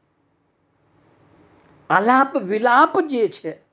[1.89, 3.70] આલાપ વિલાપ જે છે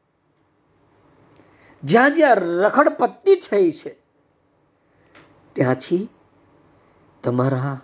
[1.85, 3.97] જ્યાં જ્યાં રખડપટ્ટી થઈ છે,
[5.53, 6.09] ત્યાંથી
[7.23, 7.81] તમારા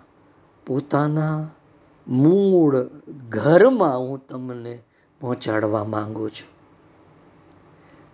[0.65, 1.49] પોતાના
[2.07, 2.83] મૂળ
[3.29, 4.83] ઘરમાં હું તમને
[5.19, 6.55] પહોંચાડવા માંગુ છું.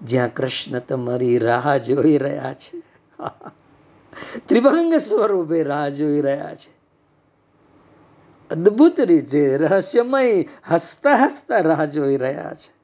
[0.05, 2.83] જ્યાં કૃષ્ણ તમારી રાહ જોઈ રહ્યા છે.
[4.47, 6.81] ત્રિભંગ સ્વરૂપે રાહ જોઈ રહ્યા છે.
[8.51, 12.80] અદ્ભુત રીતે રહસ્યમય હસતા હસતા રાહ જોઈ રહ્યા છે.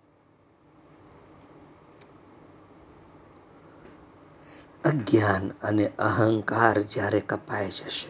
[4.88, 8.10] અજ્ઞાન અને અહંકાર જ્યારે કપાઈ જશે,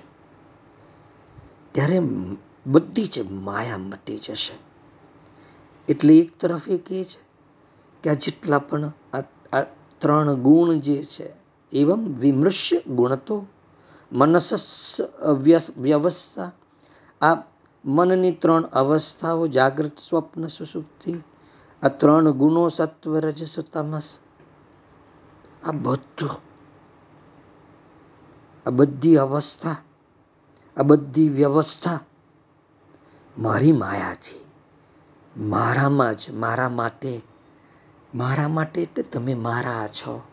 [1.73, 1.97] ત્યારે
[2.65, 3.15] બધી જ
[3.47, 4.55] માયા મટી જશે.
[5.87, 7.19] એટલે એક તરફ એ કહે છે
[8.03, 8.85] કે આ જેટલા પણ
[9.53, 9.63] આ
[10.01, 11.27] ત્રણ ગુણ જે છે,
[11.71, 13.35] એવમ વિમૃશ્ય ગુણતો
[14.11, 14.65] મનસસ
[15.83, 16.51] વ્યવસ્થા.
[17.21, 17.35] આ
[17.83, 21.13] મનની ત્રણ અવસ્થાઓ જાગૃત સ્વપ્ન સુસુપ્તિ,
[21.81, 24.07] આ ત્રણ ગુણો સત્વ રજસ તમસ.
[25.67, 26.35] આ બધું
[28.67, 29.75] આ બધી અવસ્થા,
[30.77, 31.99] આ બધી વ્યવસ્થા
[33.37, 34.45] મારી માયાથી
[35.37, 37.21] મારામાં જ, મારા માટે
[38.15, 40.23] મારા માટે એટલે તમે મારા છો.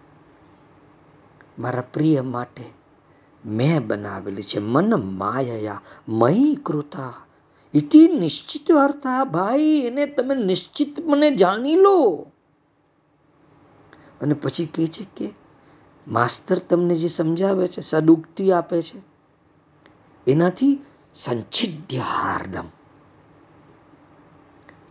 [1.59, 2.65] મારા પ્રિય માટે
[3.47, 4.59] મેં બનાવેલી છે.
[4.59, 7.15] મન માયા મહી કૃતા.
[7.75, 12.27] ઇતિ નિશ્ચિત વાર્તા ભાઈ, એને તમે નિશ્ચિત મને જાણી લો.
[14.21, 15.44] અને પછી કહે છે કે
[16.09, 19.03] માસ્તર તમને જે સમજાવે છે, સદુક્તિ આપે છે,
[20.31, 20.81] એનાથી
[21.15, 22.65] સંચિધ્ય હાર્દમ.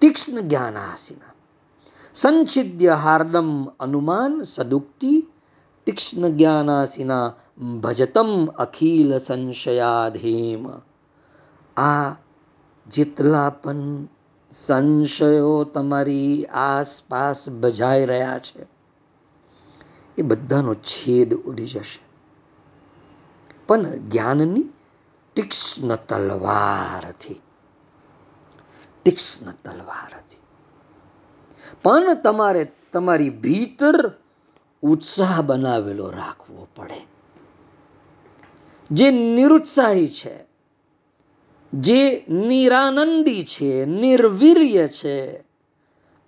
[0.01, 1.33] તીક્ષ્ણ જ્ઞાન હાસિના
[2.15, 5.27] સંચિદ્ય હાર્દમ અનુમાન, સદુક્તિ,
[5.85, 7.33] તીક્ષ્ણ જ્ઞાનાસિના
[7.81, 10.69] ભજતમ અખિલ સંશયાધીમ.
[11.77, 12.15] આ
[12.87, 14.07] જેટલા પણ
[14.51, 18.72] સંશયો તમારી આસપાસ ભજાઈ રહ્યા છે
[20.17, 22.03] એ બધાનો છેદ ઉડી જશે.
[23.67, 24.63] પણ જ્ઞાનની
[25.35, 27.41] તીક્ષ્ણ તલવારથી
[29.05, 30.37] તીક્ષ્ણ તલવારથી
[31.83, 34.11] પણ તમારે તમારી ભીતર
[34.81, 37.07] ઉત્સાહ બનાવેલો રાખવો પડે.
[38.91, 40.45] જે નિરુત્સાહી છે,
[41.73, 45.42] જે નિરાનંદી છે, નિર્વીર્ય છે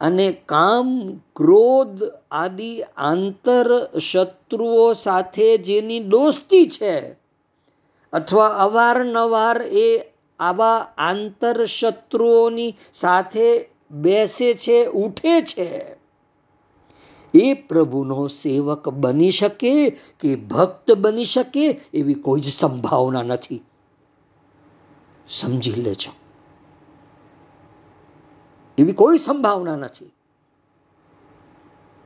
[0.05, 7.15] અને કામ, ક્રોધ આદિ આંતર શત્રુઓ સાથે જેની દોસ્તી છે,
[8.13, 10.01] અથવા અવારનવાર એ
[10.39, 15.95] આવા આંતર શત્રુઓની સાથે બેસે છે, ઉઠે છે.
[17.33, 19.89] એ પ્રભુનો સેવક બની શકે
[20.19, 23.61] કે ભક્ત બની શકે એવી કોઈ જ સંભાવના નથી.
[25.29, 26.24] સમજી લેજો.
[28.77, 30.11] એવી કોઈ સંભાવના નથી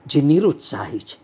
[0.06, 1.18] જે નિરુત્સાહી છે.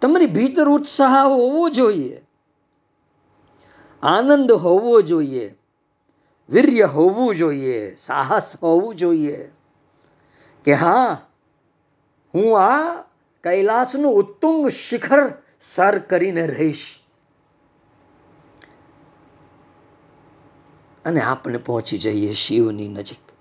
[0.00, 2.26] તમારી ભીતર ઉત્સાહ હોવો જોઈએ,
[4.02, 5.58] આનંદ હોવો જોઈએ,
[6.48, 9.52] વીર્ય હોવું જોઈએ, સાહસ હોવું જોઈએ
[10.64, 11.26] કે હા,
[12.34, 13.04] હું આ
[13.44, 16.98] કૈલાસનું ઉત્તુંગ શિખર સર કરીને રહીશ.
[21.04, 23.31] અને આપણે પહોંચી જઈએ શિવની નજીક.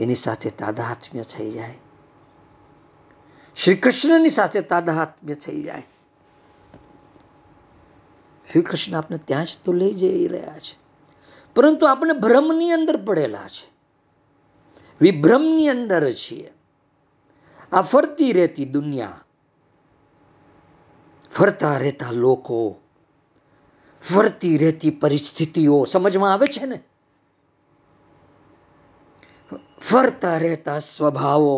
[0.00, 1.78] એની સાથે તાદાત્મ્ય થઈ જાય.
[3.56, 5.86] શ્રી કૃષ્ણની સાથે તાદાત્મ્ય થઈ જાય.
[8.52, 10.78] શ્રી કૃષ્ણ આપણે ત્યાં જ તો લઈ જઈ રહ્યા છે.
[11.54, 13.72] પરંતુ આપણે ભ્રમની અંદર પડેલા છે.
[15.00, 16.52] વિભ્રમની અંદર છીએ.
[17.72, 19.24] આ ફરતી રહેતી દુનિયા.
[21.32, 22.76] ફરતા રહેતા લોકો.
[24.14, 25.84] ફરતી રહેતી પરિસ્થિતિઓ.
[25.84, 26.80] સમજમાં આવે છે ને?
[29.82, 31.56] ફરતા રહેતા સ્વભાવો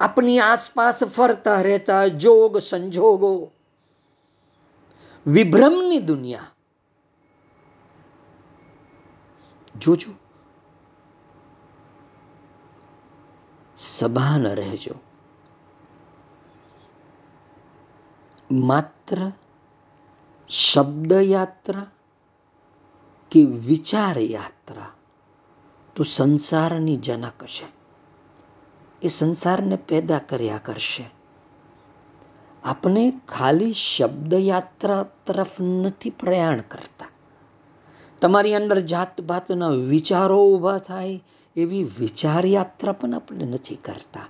[0.00, 3.32] આપની આસપાસ ફરતા રહેતા જોગ સંજોગો
[5.26, 6.50] વિભ્રમની દુનિયા
[9.74, 10.12] જોજો
[13.78, 14.96] સભાન રહેજો
[18.62, 19.20] માત્ર
[20.50, 21.86] શબ્દ યાત્રા
[23.32, 24.90] કે વિચાર યાત્રા
[25.96, 27.80] તો સંસારની જનક છે.
[29.02, 31.10] એ સંસારને પેદા કર્યા કરશે.
[32.64, 37.06] આપણે ખાલી શબ્દયાત્રા તરફ નથી પ્રયાણ કરતા.
[38.20, 41.24] તમારી અંદર જાત ભાતના વિચારો ઊભા થાય
[41.56, 44.26] એવી વિચાર યાત્રા પણ આપણે નથી કરતા.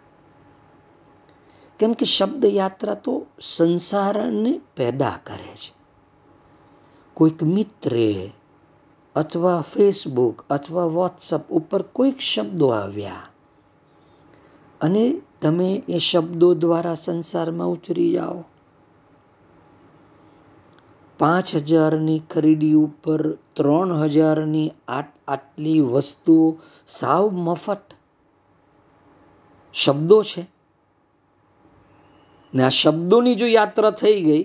[1.79, 5.75] કેમ કે શબ્દયાત્રા તો સંસારને પેદા કરે છે.
[7.15, 8.33] કોઈક મિત્રે
[9.17, 13.27] અથવા ફેસબુક અથવા વોટ્સઅપ ઉપર કોઈક શબ્દો આવ્યા.
[14.81, 18.45] અને તમે એ શબ્દો દ્વારા સંસારમાં ઉતરી જાઓ.
[21.19, 24.73] પાંચ હજારની ખરીદી ઉપર ત્રણ હજારની
[25.29, 26.57] આટલી વસ્તુઓ
[26.89, 27.83] સાવ મફત
[29.73, 30.47] શબ્દો છે.
[32.55, 34.45] ને આ શબ્દોની જો યાત્રા થઈ ગઈ,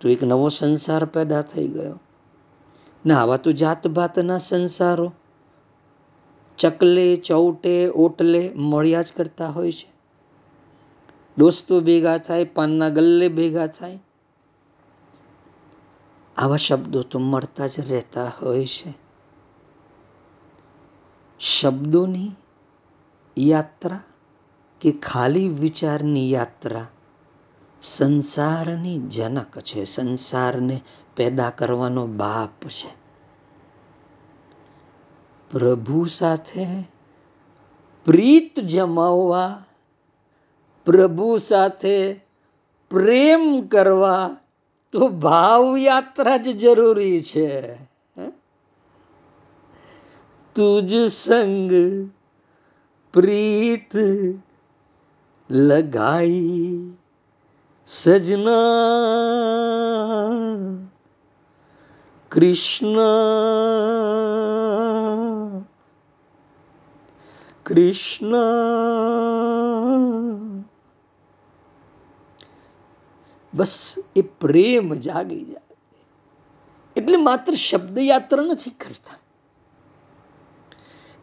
[0.00, 2.00] તો એક નવો સંસાર પેદા થઈ ગયો.
[3.06, 5.12] ને આવા તો જાત ભાતના સંસારો.
[6.58, 9.92] ચકલે, ચૌટે, ઓટલે મળ્યા જ કરતા હોય છે.
[11.38, 13.98] દોસ્તો ભેગા થાય, પાનના ગલ્લે ભેગા થાય.
[16.36, 18.94] આવા શબ્દો તો મળતા જ રહેતા હોય છે.
[21.40, 22.30] શબ્દોની
[23.38, 24.00] યાત્રા
[24.80, 26.86] કે ખાલી વિચારની યાત્રા?
[27.82, 29.84] સંસારની જનક છે.
[29.84, 30.80] સંસારને
[31.16, 32.98] પેદા કરવાનો બાપ છે.
[35.50, 36.66] પ્રભુ સાથે
[38.04, 39.64] પ્રીત જમાવવા,
[40.84, 42.20] પ્રભુ સાથે
[42.90, 44.36] પ્રેમ કરવા
[44.92, 47.74] તો ભાવ યાત્રા જ જરૂરી છે.
[50.54, 51.72] તુજ સંગ
[53.12, 53.96] પ્રીત
[55.50, 56.92] લગાઈ
[57.90, 58.52] સજના
[62.30, 62.98] કૃષ્ણ
[67.66, 68.34] કૃષ્ણ,
[73.54, 75.76] બસ એ પ્રેમ જાગી જાય.
[76.96, 79.18] એટલે માત્ર શબ્દ યાત્રા નથી કરતા.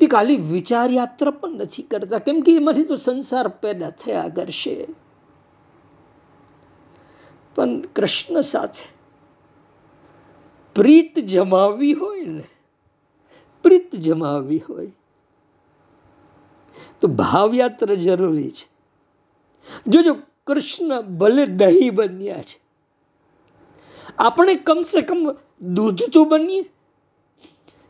[0.02, 2.18] એ ખાલી વિચાર યાત્રા પણ નથી કરતા.
[2.18, 4.88] કેમ કે એમાંથી તો સંસાર પેદા થયા કરશે.
[7.56, 8.86] પણ કૃષ્ણ સાથે
[10.76, 12.46] પ્રીત જમાવવી હોય ને,
[13.64, 14.92] પ્રીત જમાવવી હોય,
[17.02, 18.66] તો ભાવયાત્રા જરૂરી છે.
[19.88, 20.14] જોજો,
[20.48, 22.58] કૃષ્ણ ભલે દહીં બન્યા છે,
[24.20, 25.22] આપણે કમસે કમ
[25.62, 26.66] દૂધ તો બનીએ,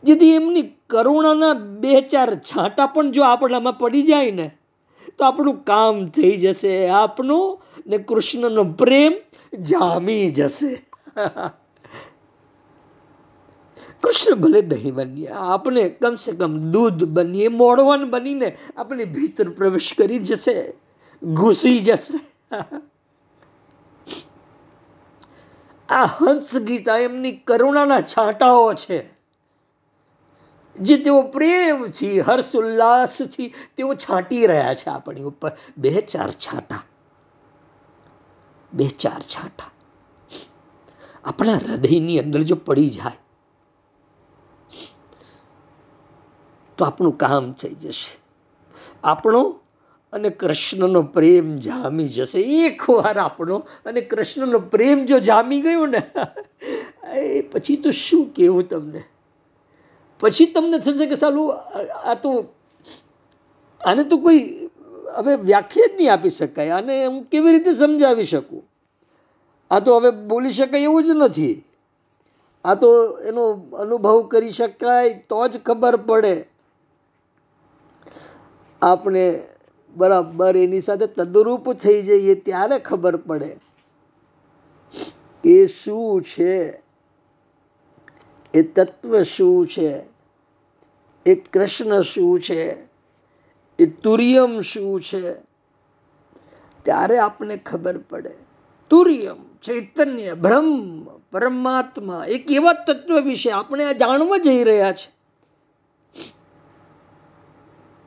[0.03, 4.47] જેથી એમની કરુણાના બે ચાર છાંટા પણ જો આપણામાં પડી જાય ને
[5.17, 6.87] તો આપણું કામ થઈ જશે.
[6.87, 9.13] આપનો ને કૃષ્ણનો પ્રેમ
[9.61, 10.85] જામી જશે.
[14.01, 20.19] કૃષ્ણ ભલે નહીં બનીએ આપણે કમસે કમ દૂધ બનીએ મોડવાન બનીને આપણે ભીતર પ્રવેશ કરી
[20.19, 20.73] જશે,
[21.23, 22.19] ઘૂસી જશે.
[25.89, 29.14] આ હંસ ગીતા એમની કરુણાના છાંટાઓ છે.
[30.79, 35.51] જે તેઓ પ્રેમથી હર્ષ ઉલ્લાસથી તેઓ છાંટી રહ્યા છે આપણી ઉપર.
[35.77, 36.81] બે ચાર છાંટા.
[38.73, 39.71] બે ચાર છાંટા.
[41.25, 43.17] આપણા હૃદયની અંદર જો પડી જાય,
[46.77, 48.17] તો આપણું કામ થઈ જશે.
[49.03, 49.41] આપણો
[50.13, 52.39] અને કૃષ્ણનો પ્રેમ જામી જશે.
[52.39, 56.01] એક વાર આપણો અને કૃષ્ણનો પ્રેમ જો જામી ગયો ને,
[57.15, 59.03] એ પછી તો શું કહેવું તમને?
[60.19, 61.55] પછી તમને થશે કે સાલું,
[62.05, 62.45] આ તો
[63.81, 64.69] આને તો કોઈ
[65.15, 66.73] હવે વ્યાખ્યા જ નહીં આપી શકાય.
[66.73, 68.63] આને હું કેવી રીતે સમજાવી શકું?
[69.71, 71.63] આ તો હવે બોલી શકાય એવું જ નથી.
[72.65, 72.89] આ તો
[73.19, 73.43] એનો
[73.77, 76.47] અનુભવ કરી શકાય તો જ ખબર પડે.
[78.81, 79.43] આપણે
[79.95, 83.51] બરાબર એની સાથે તદરૂપ થઈ જઈએ ત્યારે ખબર પડે
[85.43, 86.81] એ શું છે?
[88.55, 90.03] એ તત્વ શું છે?
[91.25, 92.75] એ કૃષ્ણ શું છે?
[93.79, 95.33] એ તુરિયમ શું છે?
[96.83, 98.31] ત્યારે આપણને ખબર પડે.
[98.89, 105.15] તુરિયમ, ચૈતન્ય, બ્રહ્મ, પરમાત્મા, એક એવા તત્વ વિશે આપણે આ જાણવા જઈ રહ્યા છે.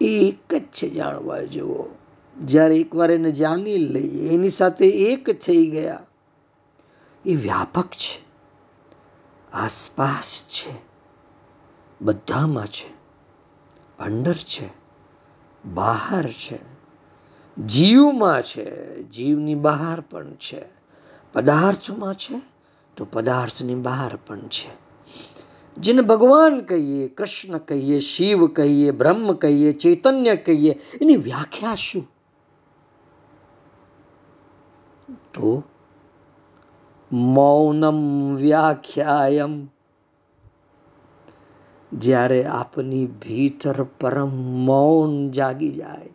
[0.00, 1.94] એ એક જ છે જાણવા જેવો.
[2.40, 6.06] જ્યારે એકવાર એને જાણી લઈએ, એની સાથે એક થઈ ગયા.
[7.26, 8.27] એ વ્યાપક છે.
[9.52, 10.72] આસપાસ છે.
[12.00, 12.90] બધામાં છે.
[13.98, 14.68] અંડર છે.
[15.64, 16.58] બહાર છે.
[17.66, 18.94] જીવમાં છે.
[19.02, 20.64] જીવની બહાર પણ છે.
[21.32, 22.40] પદાર્થમાં છે
[22.96, 24.88] તો પદાર્થની બહાર પણ છે.
[25.78, 32.10] જેને ભગવાન કહીએ, કૃષ્ણ કહીએ, શિવ કહીએ, બ્રહ્મ કહીએ, ચૈતન્ય કહીએ, એની વ્યાખ્યા શું?
[35.34, 35.62] તો
[37.12, 39.68] મૌનમ વ્યાખ્યાયમ.
[41.92, 44.30] જ્યારે આપની ભીતર પરમ
[44.66, 46.08] મૌન જાગી જાય,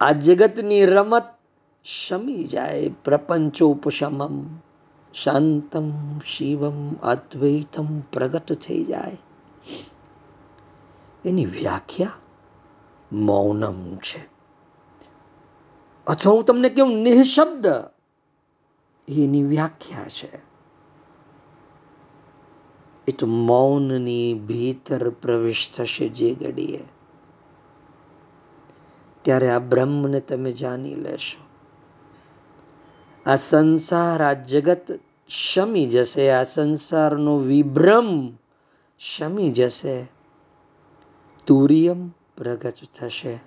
[0.00, 1.24] આ જગતની રમત
[1.84, 4.44] શમી જાય પ્રપંચોપશમમ.
[5.14, 9.18] શાંતમ શિવમ અદ્વૈતમ પ્રગટ થઈ જાય.
[11.24, 12.08] એની વ્યાખ્યા
[13.12, 14.28] મૌનમ છે.
[16.06, 17.66] અથવા હું તમને કેવું નિઃશબ્દ
[19.08, 20.54] એની વ્યાખ્યા છે.
[23.08, 26.84] એ તો મૌનની ભીતર પ્રવેશ થશે જે ઘડીએ.
[29.22, 31.44] ત્યારે આ બ્રહ્મને તમે જાણી લેશો.
[33.30, 38.38] આ સંસાર, આ જગત શમી જશે, આ સંસારનો વિભ્રમ
[38.98, 40.06] શમી જશે.
[41.46, 43.40] તુરિયમ પ્રગટ થશે.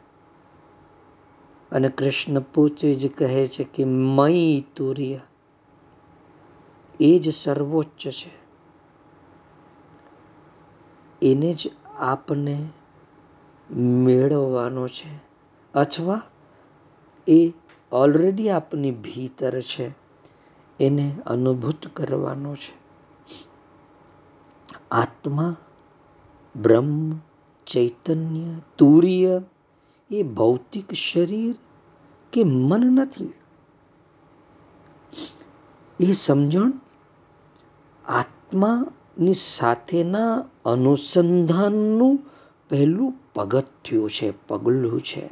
[1.72, 5.20] અને કૃષ્ણ પોતે જ કહે છે કે મય તુર્ય.
[7.00, 8.32] એ જ સર્વોચ્ચ છે.
[11.22, 12.70] એને જ આપને
[13.76, 15.20] મેળવવાનો છે.
[15.74, 16.22] અથવા
[17.28, 17.54] એ
[17.92, 19.92] ઓલરેડી આપની ભીતર છે.
[20.80, 22.78] એને અનુભૂત કરવાનો છે.
[24.92, 25.56] આત્મા,
[26.56, 27.18] બ્રહ્મ,
[27.68, 29.42] ચૈતન્ય, તુર્ય
[30.12, 31.56] એ ભૌતિક શરીર
[32.34, 33.34] કે મન નથી.
[36.00, 36.72] એ સમજણ
[38.08, 42.20] આત્માની સાથેના અનુસંધાનનું
[42.70, 45.30] પહેલું પગથિયું છે, પગલું છે.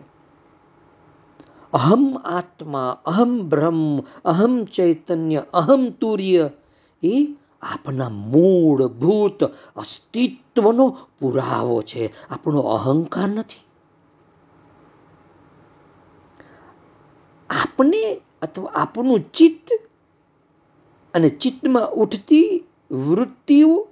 [1.73, 6.49] અહમ આત્મા, અહમ બ્રહ્મ, અહમ ચૈતન્ય, અહમ તુર્ય
[7.03, 9.43] એ આપણા મૂળભૂત
[9.76, 12.13] અસ્તિત્વનો પુરાવો છે.
[12.30, 13.65] આપણો અહંકાર નથી.
[17.49, 19.67] આપને અથવા આપણું ચિત્ત
[21.16, 23.88] અને ચિત્તમાં ઉઠતી વૃત્તિઓ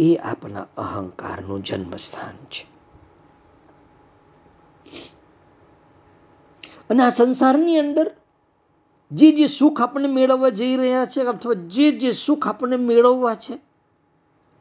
[0.00, 2.66] એ આપણા અહંકારનું જન્મસ્થાન છે.
[6.90, 8.10] અને આ સંસારની અંદર
[9.10, 13.58] જે જે સુખ આપણે મેળવવા જઈ રહ્યા છે અથવા જે જે સુખ આપણે મેળવવા છે,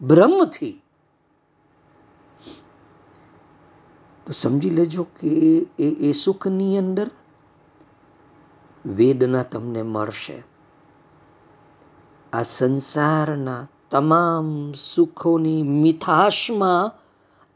[0.02, 0.82] બ્રહ્મથી,
[4.26, 5.30] તો સમજી લેજો કે
[5.80, 7.10] એ એ સુખની અંદર
[8.86, 10.57] વેદના તમને મળશે.
[12.38, 16.92] આ સંસારના તમામ સુખોની મીઠાશમાં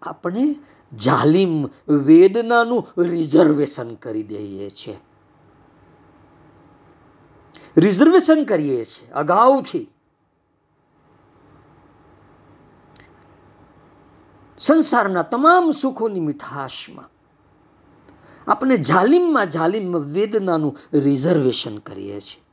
[0.02, 0.56] આપણે
[0.94, 5.00] જાલિમ વેદનાનું રિઝર્વેશન કરી દઈએ છીએ.
[7.78, 9.88] રિઝર્વેશન કરીએ છીએ, અગાઉથી.
[14.60, 17.10] સંસારના તમામ સુખોની મીઠાશમાં
[18.52, 22.44] આપણે જાલિમમાં જાલિમ વેદનાનું રિઝર્વેશન કરીએ છીએ.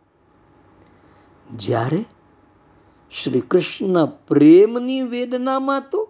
[1.57, 2.05] જ્યારે
[3.11, 6.09] શ્રી કૃષ્ણ પ્રેમની વેદનામાં તો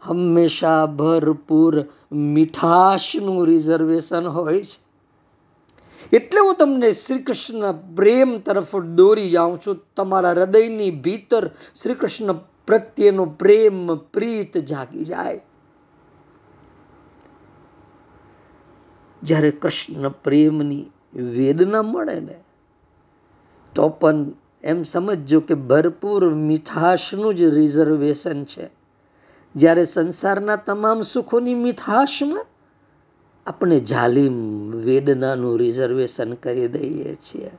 [0.00, 4.80] હંમેશા ભરપૂર મીઠાશનું રિઝર્વેશન હોય છે.
[6.16, 9.76] એટલે હું તમને શ્રી કૃષ્ણ પ્રેમ તરફ દોરી જાઉં છું.
[9.96, 11.48] તમારા હૃદયની ભીતર
[11.82, 12.32] શ્રી કૃષ્ણ
[12.66, 15.40] પ્રત્યેનો પ્રેમ, પ્રીત જાગી જાય.
[19.22, 22.44] જ્યારે કૃષ્ણ પ્રેમની વેદના મળે ને,
[23.74, 24.26] તો પણ
[24.64, 28.70] એમ સમજજો કે ભરપૂર મીઠાશનું જ રિઝર્વેશન છે.
[29.56, 32.46] જ્યારે સંસારના તમામ સુખોની મીઠાશમાં
[33.46, 37.50] આપણે જાલિમ વેદનાનું રિઝર્વેશન કરી દઈએ છીએ.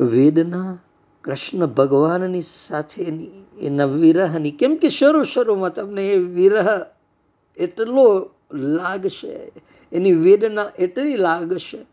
[0.00, 0.78] વેદના
[1.24, 3.30] કૃષ્ણ ભગવાનની સાથેની
[3.62, 6.86] એના વિરહની, કેમ કે શરૂ શરૂમાં તમને એ વિરહ
[7.56, 9.52] એટલો લાગશે,
[9.92, 11.86] એની વેદના એટલી લાગશે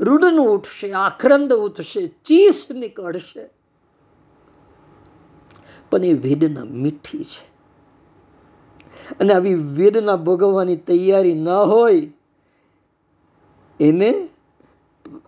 [0.00, 3.50] રૂડન ઉઠશે આક્રંદ ઉઠશે, ચીસ નીકળશે.
[5.90, 7.54] પણ એ વેદના મીઠી છે.
[9.20, 12.12] અને આવી વેદના ભોગવવાની તૈયારી ન હોય,
[13.80, 14.28] એને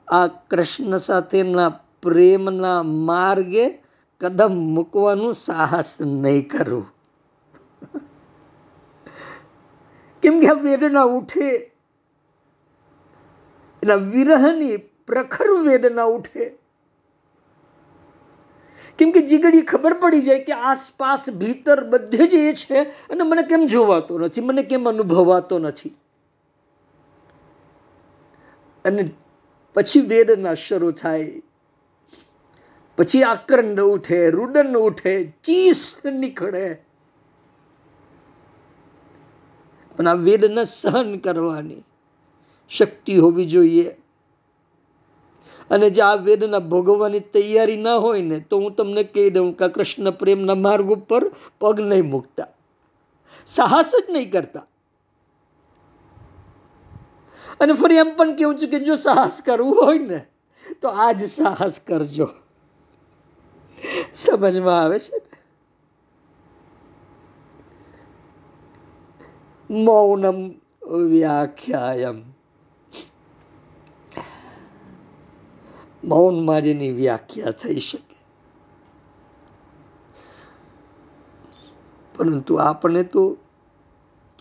[0.09, 1.69] આ કૃષ્ણ સાથેના
[2.03, 3.83] પ્રેમના માર્ગે
[4.21, 6.87] કદમ મૂકવાનું સાહસ નહીં કરવું
[10.23, 11.76] કેમ કે આ વેદના ઉઠે
[13.87, 16.59] એના વિરહની પ્રખર વેદના ઉઠે.
[18.99, 23.43] કેમ કે જીગડી ખબર પડી જાય કે આસપાસ ભીતર બધે જ એ છે અને મને
[23.43, 25.97] કેમ જોવાતો નથી, મને કેમ અનુભવાતો નથી.
[28.84, 29.11] અને
[29.74, 31.43] પછી વેદના શરૂ થાય.
[32.97, 36.82] પછી આકરંડ ઉઠે, રુદન ઉઠે ચીસ નીકળે.
[39.97, 41.82] પણ આ વેદના સહન કરવાની
[42.71, 43.97] શક્તિ હોવી જોઈએ.
[45.71, 49.69] અને જે આ વેદના ભોગવવાની તૈયારી ના હોય ને, તો હું તમને કહી દઉં કે
[49.69, 52.47] કૃષ્ણ પ્રેમના માર્ગ ઉપર પગ નહીં મૂકતા.
[53.47, 54.67] સાહસ જ નહીં કરતા.
[57.61, 60.27] અને ફરી એમ પણ કેવું છું કે જો સાહસ કરવું હોય ને,
[60.83, 62.29] તો આજ સાહસ કરજો.
[64.14, 65.23] સમજમાં આવે છે?
[69.71, 70.55] મૌનમ
[71.09, 72.36] વ્યાખ્યાયમ.
[76.07, 78.17] મૌનમાં જેની વ્યાખ્યા થઈ શકે.
[82.19, 83.37] પરંતુ આપણે તો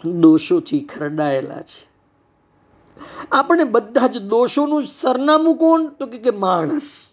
[0.06, 1.88] દોષોથી ખરડાયેલા છે.
[3.32, 5.88] આપણે બધા જ દોષોનું સરનામું કોણ?
[5.90, 7.08] તો કે માણસ.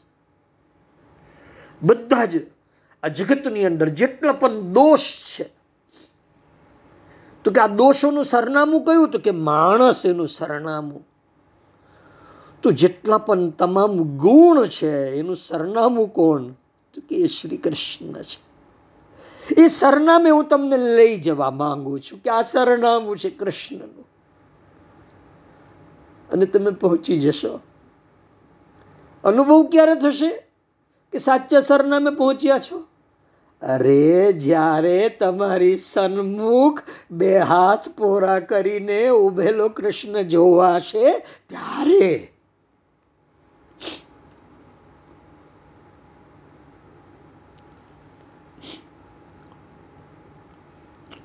[1.82, 2.36] બધા જ
[3.02, 5.44] આ જગતની અંદર જેટલા પણ દોષ છે,
[7.44, 9.10] તો કે આ દોષોનું સરનામું કયું?
[9.10, 11.11] તો કે માણસ એનું સરનામું.
[12.62, 16.42] તો જેટલા પણ તમામ ગુણ છે, એનું સરનામું કોણ?
[16.94, 18.52] તો કે એ શ્રી કૃષ્ણ છે.
[19.62, 24.06] એ સરનામે હું તમને લઈ જવા માંગુ છું કે આ સરનામું છે કૃષ્ણનું.
[26.32, 27.60] અને તમે પહોંચી જશો.
[29.24, 30.28] અનુભવ ક્યારે થશે
[31.12, 32.78] કે સાચા સરનામે પહોંચ્યા છો?
[33.62, 42.31] અરે, જ્યારે તમારી સન્મુખ બે હાથ પોરા કરીને ઉભેલો કૃષ્ણ જોવાશે ત્યારે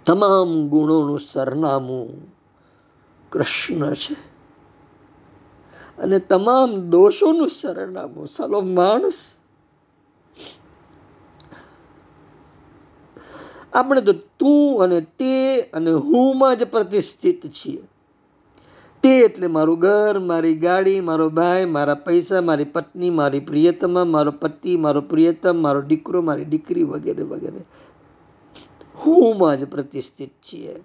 [0.08, 2.34] તમામ ગુણોનું સરનામું
[3.30, 4.16] કૃષ્ણ છે.
[6.02, 9.40] અને તમામ દોષોનું સરનામું સાલો માણસ
[13.74, 17.84] આપણે તો તું અને તે અને હુંમાં જ પ્રતિષ્ઠિત છીએ.
[19.04, 24.32] તે એટલે મારું ઘર, મારી ગાડી, મારો ભાઈ, મારા પૈસા, મારી પત્ની, મારી પ્રિયતમા, મારો
[24.32, 27.66] પતિ, મારો પ્રિયતમ, મારો દીકરો, મારી દીકરી વગેરે વગેરે.
[29.08, 30.84] હુંમાં જ પ્રતિષ્ઠિત છીએ.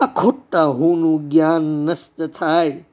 [0.00, 2.84] આ ખોટા હુંનું જ્ઞાન નષ્ટ થાય.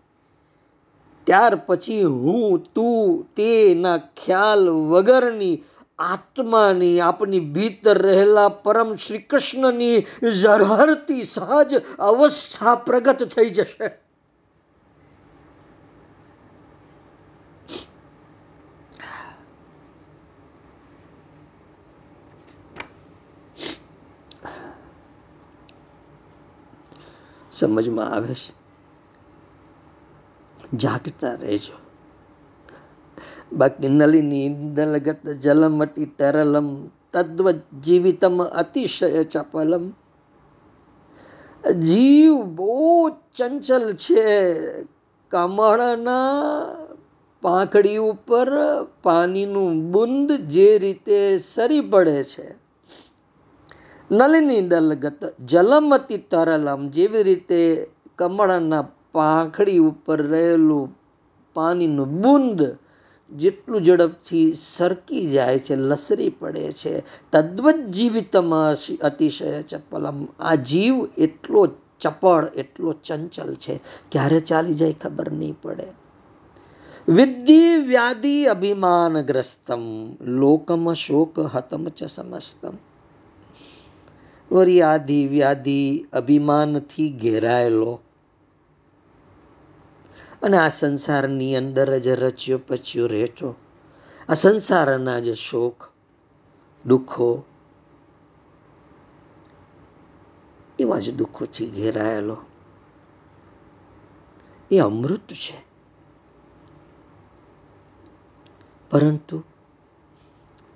[1.23, 5.63] ત્યાર પછી હું, તું તેના ખ્યાલ વગરની
[5.99, 9.99] આત્માની આપની ભીતર રહેલા પરમ શ્રી કૃષ્ણની
[10.41, 14.08] ઝરહરતી સહજ અવસ્થા પ્રગટ થઈ જશે.
[27.59, 28.59] સમજમાં આવે છે.
[30.77, 31.77] જાગતા રહેજો.
[33.53, 37.51] બાકી નલિની દલગત જલમટી તરલમ તદ્વ
[37.81, 39.89] જીવિતમ અતિશય ચપલમ.
[41.79, 44.53] જીવ બહુ ચંચલ છે.
[45.29, 46.19] કમળના
[47.41, 48.49] પાંખડી ઉપર
[49.03, 52.68] પાણીનું બુંદ જે રીતે સરી પડે છે.
[54.11, 60.97] નલિની દલગત જલમતિ તરલમ જેવી રીતે કમળના પાંખડી ઉપર રહેલું
[61.53, 62.77] પાણીનું બુંદ
[63.35, 67.03] જેટલું ઝડપથી સરકી જાય છે, લસરી પડે છે.
[67.31, 70.27] તદ્વત જીવિતમાં અતિશય ચપલમ.
[70.39, 71.67] આ જીવ એટલો
[72.01, 73.79] ચપળ, એટલો ચંચલ છે.
[74.11, 75.87] ક્યારે ચાલી જાય ખબર નહીં પડે.
[77.09, 80.13] વિદ્ધિ વ્યાધિ અભિમાનગ્રસ્તમ.
[80.21, 82.73] લોકમ શોક હતમ ચ સમસ્તમ.
[84.51, 87.99] વરી આદિ વ્યાધિ અભિમાનથી ઘેરાયેલો.
[90.41, 93.55] અને આ સંસારની અંદર જ રચ્યો પચ્યો રહેતો.
[94.29, 95.89] આ સંસારના જ શોખ
[96.85, 97.43] દુઃખો,
[100.79, 102.37] એવા જ દુઃખોથી ઘેરાયેલો.
[104.71, 105.69] એ અમૃત છે.
[108.91, 109.43] પરંતુ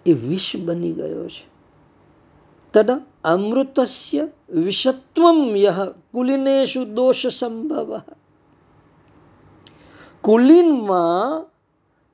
[0.05, 1.47] એ વિષ બની ગયો છે.
[2.73, 4.23] તદ અમૃતસ્ય
[4.57, 5.79] विषत्वं यः
[6.93, 7.91] દોષ સંભવ
[10.23, 11.45] કુલીનમાં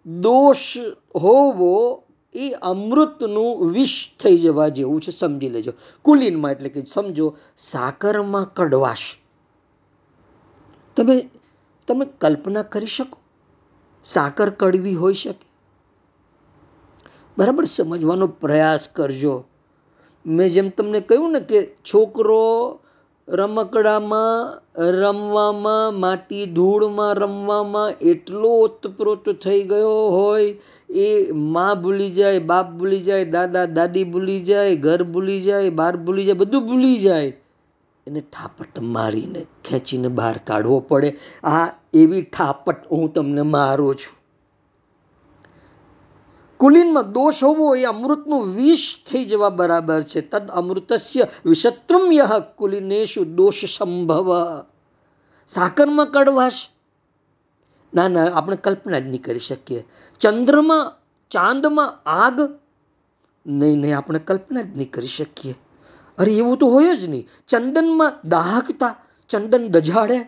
[0.06, 0.78] દોષ
[1.16, 2.04] હોવો
[2.36, 5.74] એ અમૃતનું વિષ થઈ જવા જેવું છે સમજી લેજો
[6.06, 7.26] કુલીનમાં એટલે કે સમજો
[7.58, 9.08] સાકરમાં કડવાશ
[10.98, 11.16] તમે
[11.88, 13.18] તમે કલ્પના કરી શકો
[14.06, 15.46] સાકર કડવી હોઈ શકે
[17.38, 19.36] બરાબર સમજવાનો પ્રયાસ કરજો
[20.26, 22.80] મેં જેમ તમને કહ્યું ને કે છોકરો
[23.28, 30.58] રમકડામાં, રમવામાં, માટી ધૂળમાં, રમવામાં એટલો ઓતપ્રોત થઈ ગયો હોય,
[30.90, 35.98] એ માં ભૂલી જાય, બાપ ભૂલી જાય, દાદા, દાદી ભૂલી જાય, ઘર ભૂલી જાય, બાર
[35.98, 37.26] ભૂલી જાય, બધું ભૂલી જાય.
[38.08, 41.18] એને ઠાપટ મારીને ખેંચીને બહાર કાઢવો પડે.
[41.44, 44.19] આ એવી ઠાપટ હું તમને મારું છું.
[46.60, 50.22] કુલીનમાં દોષ હોવો એ અમૃતનું વિષ થઈ જવા બરાબર છે.
[50.22, 54.34] તદ અમૃતસ્ય વિષત્રમ યહ કુલીનેશુ દોષ સંભવ.
[55.48, 56.54] સાકરમાં કડવાશ.
[57.94, 59.88] ના ના, આપણે કલ્પના જ નહીં કરી શકીએ.
[60.20, 60.94] ચંદ્રમાં,
[61.30, 62.42] ચાંદમાં આગ.
[63.48, 65.56] નહીં નહીં, આપણે કલ્પના જ નહીં કરી શકીએ.
[66.18, 67.28] અરે, એવું તો હોય જ નહીં.
[67.48, 68.96] ચંદનમાં દાહકતા,
[69.30, 70.20] ચંદન દજાડે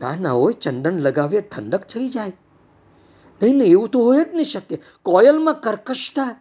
[0.00, 2.32] ના ના હોય ચંદન લગાવીએ ઠંડક થઈ જાય.
[3.40, 6.32] નહીં નહીં, એવું તો હોય જ નહીં શકે કોયલમાં કર્કશતા.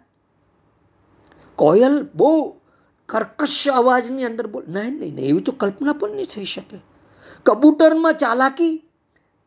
[1.58, 2.32] કોયલ બહુ
[3.10, 6.78] કર્કશ અવાજની અંદર બોલ નહીં નહીં નહીં, એવી તો કલ્પના પણ નહીં થઈ શકે.
[7.46, 8.76] કબૂતરમાં ચાલાકી.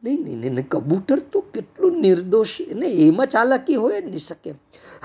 [0.03, 4.51] નહીં નહીં નહીં કબૂતર તો કેટલું નિર્દોષ ને એમાં ચાલાકી હોય જ નહીં શકે.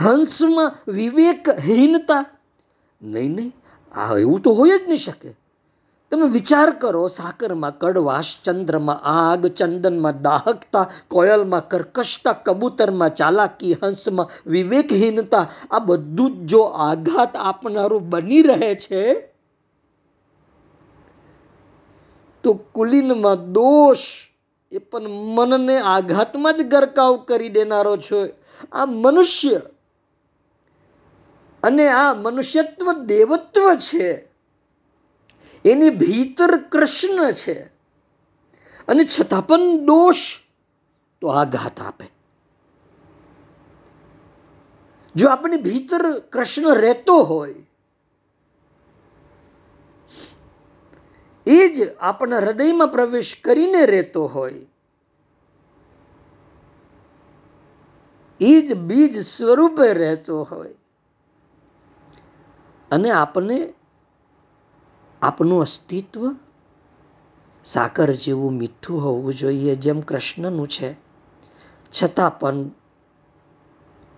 [0.03, 2.23] હંસમાં વિવેકહીનતા.
[3.01, 3.53] નહીં નહીં,
[3.91, 5.29] આ એવું તો હોય જ નહીં શકે.
[6.15, 15.45] તમે વિચાર કરો, સાકરમાં કડવાશ, ચંદ્રમાં આગ, ચંદનમાં દાહકતા, કોયલમાં કર્કશતા, કબૂતરમાં ચાલાકી, હંસમાં વિવેકહીનતા,
[15.71, 19.01] આ બધું જ જો આઘાત આપનારું બની રહે છે,
[22.43, 24.03] તો કુલીનમાં દોષ
[24.71, 28.21] એ પણ મનને આઘાતમાં જ ગરકાવ કરી દેનારો છે.
[28.73, 29.59] આ મનુષ્ય
[31.63, 34.09] અને આ મનુષ્યત્વ દેવત્વ છે.
[35.65, 37.59] એની ભીતર કૃષ્ણ છે.
[38.87, 40.21] અને છતાં પણ દોષ
[41.21, 42.07] તો આઘાત આપે.
[45.15, 47.55] જો આપણી ભીતર કૃષ્ણ રહેતો હોય,
[51.47, 54.65] એ જ આપણા હૃદયમાં પ્રવેશ કરીને રહેતો હોય,
[58.39, 60.73] એ જ બીજ સ્વરૂપે રહેતો હોય,
[62.91, 63.73] અને આપને
[65.25, 66.35] આપનું અસ્તિત્વ
[67.63, 70.93] સાકર જેવું મીઠું હોવું જોઈએ, જેમ કૃષ્ણનું છે.
[71.91, 72.69] છતાં પણ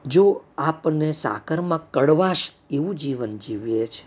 [0.06, 4.06] જો આપને સાકરમાં કડવાશ એવું જીવન જીવીએ છે.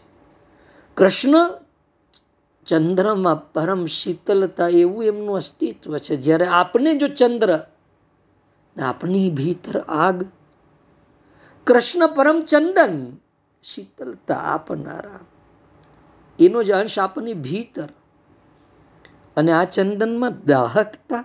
[0.96, 1.50] કૃષ્ણ
[2.66, 6.16] ચંદ્રમાં પરમ શીતલતા એવું એમનું અસ્તિત્વ છે.
[6.16, 7.60] જ્યારે આપને જો ચંદ્ર,
[8.82, 10.26] આપની ભીતર આગ,
[11.66, 13.16] કૃષ્ણ પરમ ચંદન,
[13.62, 15.20] શીતલતા આપનારા
[16.40, 17.88] એનો જ અંશ આપની ભીતર
[19.36, 21.24] અને આ ચંદનમાં દાહકતા.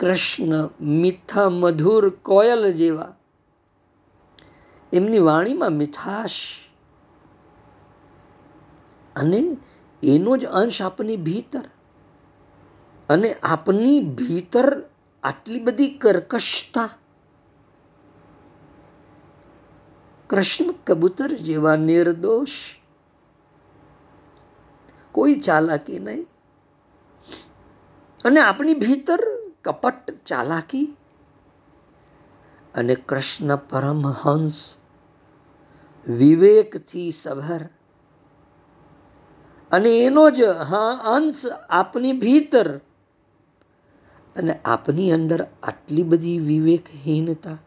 [0.00, 3.14] કૃષ્ણ, મીઠા, મધુર, કોયલ જેવા
[4.92, 6.30] એમની વાણીમાં મીઠાશ.
[9.16, 9.56] અને
[10.02, 11.64] એનો જ અંશ આપની ભીતર
[13.08, 14.82] અને આપની ભીતર
[15.22, 16.90] આટલી બધી કર્કશતા.
[20.26, 22.48] કૃષ્ણ કબૂતર જેવા નિર્દોષ.
[25.14, 26.26] કોઈ ચાલાકી નહીં.
[28.24, 29.20] અને આપણી ભીતર
[29.64, 30.96] કપટ ચાલાકી.
[32.74, 34.76] અને કૃષ્ણ પરમહંસ
[36.06, 37.64] વિવેકથી સભર.
[39.72, 42.76] અને એનો જ હા, અંશ આપની ભીતર.
[44.36, 47.58] અને આપની અંદર આટલી બધી વિવેકહીનતા.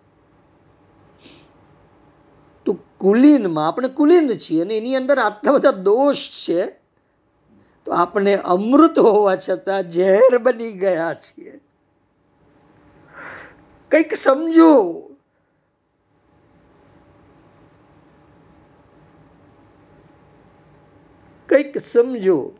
[2.66, 6.18] તો કુલીનમાં આપણે કુલીન છીએ અને એની અંદર આટલા બધા દોષ
[6.50, 6.77] છે.
[7.88, 11.60] તો આપણે અમૃત હોવા છતાં ઝેર બની ગયા છીએ.
[13.92, 14.74] કંઈક સમજો.
[21.50, 22.52] કંઈક સમજો.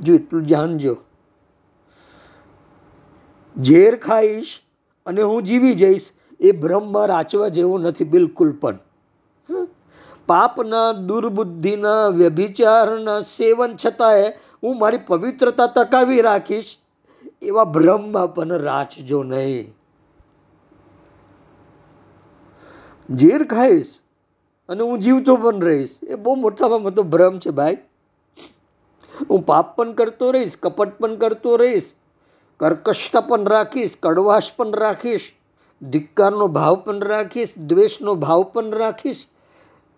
[0.00, 0.96] જો એટલું જાણજો.
[3.56, 4.60] ઝેર ખાઈશ
[5.06, 8.78] અને હું જીવી જઈશ એ ભ્રમમાં રાચવા જેવો નથી, બિલકુલ પણ.
[10.26, 14.28] પાપના, દુર્બુદ્ધિના, વ્યભિચારના સેવન છતાંય
[14.62, 16.78] હું મારી પવિત્રતા ટકાવી રાખીશ,
[17.42, 19.74] એવા બ્રહ્મમાં પણ રાચજો નહીં.
[23.10, 24.00] ઝેર ખાઈશ
[24.68, 27.76] અને હું જીવતો પણ રહીશ, એ બહુ મોટામાં મોટો ભ્રમ છે ભાઈ.
[29.30, 31.92] હું પાપ પણ કરતો રહીશ, કપટ પણ કરતો રહીશ
[32.62, 35.32] કર્કશતા પણ રાખીશ, કડવાશ પણ રાખીશ,
[35.82, 39.26] ધિક્કારનો ભાવ પણ રાખીશ, દ્વેષનો ભાવ પણ રાખીશ,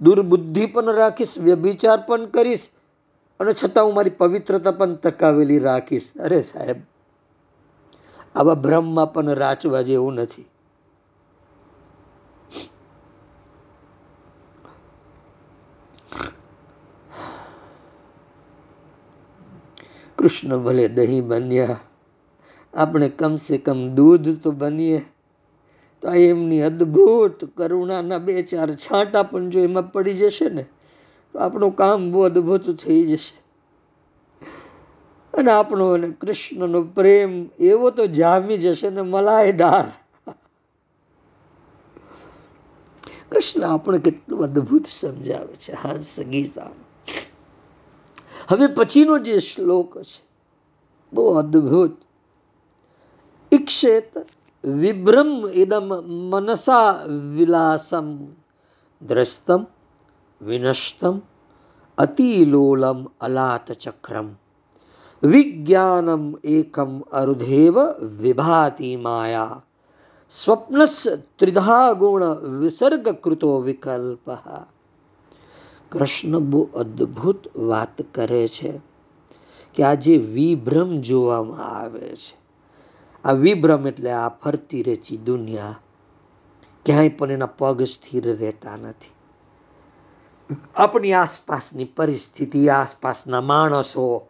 [0.00, 2.66] દુર્બુદ્ધિ પણ રાખીશ, વ્યભિચાર પણ કરીશ
[3.40, 6.08] અને છતાં હું મારી પવિત્રતા પણ ટકાવેલી રાખીશ.
[6.16, 6.82] અરે સાહેબ,
[8.34, 10.48] આવા ભ્રમમાં પણ રાચવા જેવું નથી.
[20.18, 21.76] કૃષ્ણ ભલે દહીં બન્યા
[22.75, 25.05] આપણે કમસે કમ દૂધ તો બનીએ.
[26.03, 30.62] તો આ એમની અદ્ભુત કરુણાના બે ચાર છાંટા પણ જો એમાં પડી જશે ને,
[31.33, 33.35] તો આપણું કામ બહુ અદ્ભુત થઈ જશે.
[35.35, 39.87] અને આપણો અને કૃષ્ણનો પ્રેમ એવો તો જામી જશે ને મલાય ડાર.
[43.31, 45.72] કૃષ્ણ આપણે કેટલું અદ્ભુત સમજાવે છે.
[45.72, 46.70] હા ગીતા
[48.49, 50.22] હવે પછીનો જે શ્લોક છે
[51.12, 52.03] બહુ અદ્ભુત.
[56.30, 56.88] મનસા
[57.34, 58.08] વિલાસમ
[59.02, 59.62] દ્રસ્તમ
[60.40, 61.16] વિનષ્ટમ
[61.98, 64.28] અતિલોલમ અલાત ચક્રમ
[65.22, 67.76] વિજ્ઞાનમ એકમ અરુધેવ
[68.18, 69.62] વિભાતિ માયા
[70.30, 70.96] સ્વપ્નસ
[71.38, 72.24] ત્રિધા ગુણ
[72.60, 74.26] વિસર્ગ કૃતો વિકલ્પ
[75.92, 78.72] કૃષ્ણ બહુ અદ્ભુત વાત કરે છે
[79.74, 82.43] કે આ જે વિભ્રમ જોવામાં આવે છે
[83.25, 85.81] આ વિભ્રમ એટલે આ ફરતી રહેતી દુનિયા.
[86.87, 89.11] ક્યાંય પણ એના પગ સ્થિર રહેતા નથી.
[90.77, 94.29] આપણી આસપાસની પરિસ્થિતિ, આસપાસના માણસો,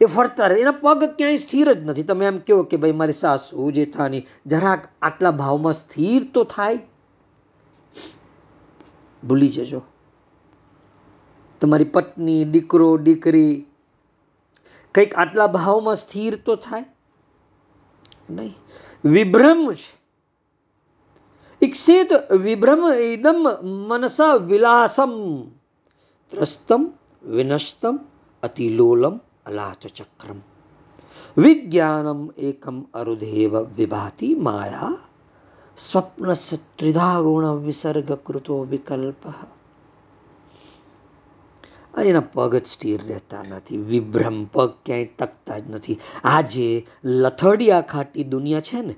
[0.00, 0.60] એ ફરતા રહે.
[0.60, 2.02] એના પગ ક્યાંય સ્થિર જ નથી.
[2.02, 6.78] તમે એમ કહો કે ભાઈ મારી સાસુ જેઠાની જરાક આટલા ભાવમાં સ્થિર તો થાય?
[9.24, 9.82] ભૂલી જજો.
[11.60, 13.66] તમારી પત્ની, દીકરો, દીકરી
[14.94, 16.84] કંઈક આટલા ભાવમાં સ્થિર તો થાય?
[18.30, 18.54] નહીં.
[19.04, 20.00] વિભ્રમ છે.
[21.62, 25.42] ઈક્ષેત વિભ્રમ ઇદમ મનસા વિલાસમ.
[26.30, 26.92] ત્રસ્તમ,
[27.24, 27.98] વિનષ્ટમ,
[28.42, 30.40] અતિલોલમ અલાચચક્રમ
[31.36, 34.96] વિજ્ઞાનમ એકમ અરુધેવ વિભાતિ માયા.
[35.76, 36.32] સ્વપ્ન
[36.78, 39.32] ત્રિધા ગુણ વિસર્ગ કૃતો વિકલ્પ.
[42.02, 45.98] એના પગ જ સ્થિર રહેતા નથી, વિભ્રમ પગ ક્યાંય ટકતા જ નથી.
[46.24, 48.94] આજે લથડિયા ખાટી દુનિયા છે ને,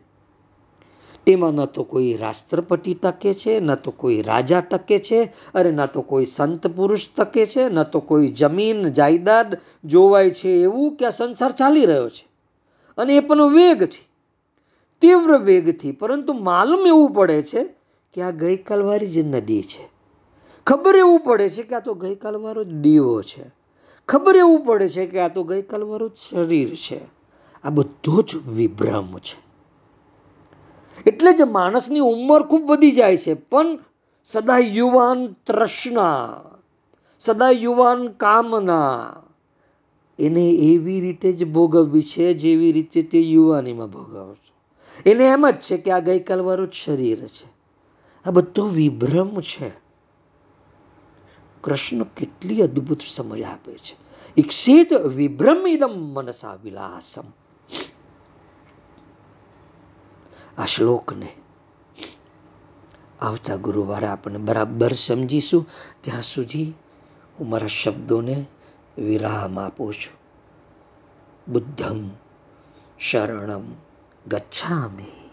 [1.27, 5.87] તેમાં ન તો કોઈ રાષ્ટ્રપતિ ટકે છે, ન તો કોઈ રાજા ટકે છે, અરે ન
[5.87, 11.07] તો કોઈ સંત પુરુષ ટકે છે, ન તો કોઈ જમીન જાયદાદ જોવાય છે એવું કે
[11.07, 12.27] આ સંસાર ચાલી રહ્યો છે.
[12.99, 14.07] અને એ પણ વેગથી
[15.01, 15.93] તીવ્ર વેગથી.
[15.93, 17.65] પરંતુ માલુમ એવું પડે છે
[18.15, 19.96] કે આ ગઈકાલવાળી જ નદી છે
[20.67, 23.51] ખબર એવું પડે છે કે આ તો ગઈકાલવાળો જ દીવો છે.
[24.09, 27.01] ખબર એવું પડે છે કે આ તો ગઈકાલવાળું જ શરીર છે.
[27.65, 29.47] આ બધું જ વિભ્રમ છે.
[31.07, 33.79] એટલે જ માણસની ઉંમર ખૂબ વધી જાય છે, પણ
[34.25, 36.43] સદા યુવાન તૃષ્ણા,
[37.21, 39.17] સદા યુવાન કામના,
[40.19, 44.53] એને એવી રીતે જ ભોગવવી છે જેવી રીતે તે યુવાનીમાં ભોગવે છે.
[45.11, 47.49] એને એમ જ છે કે આ ગઈકાલ વાળું જ શરીર છે.
[48.27, 49.86] આ બધો વિભ્રમ છે.
[51.67, 53.97] કૃષ્ણ કેટલી અદ્ભુત સમજ આપે છે.
[54.37, 57.23] ઈક્ષિત વિભ્રમિદમ મનસા વિલાસમ.
[60.59, 61.37] આ શ્લોકને
[63.21, 65.69] આવતા ગુરુવારે આપણે બરાબર સમજીશું.
[66.01, 66.75] ત્યાં સુધી
[67.39, 68.47] હું મારા શબ્દોને
[68.99, 70.21] વિરામ આપું છું.
[71.53, 72.11] બુદ્ધમ
[72.99, 73.63] શરણમ
[74.29, 75.31] ગચ્છામી.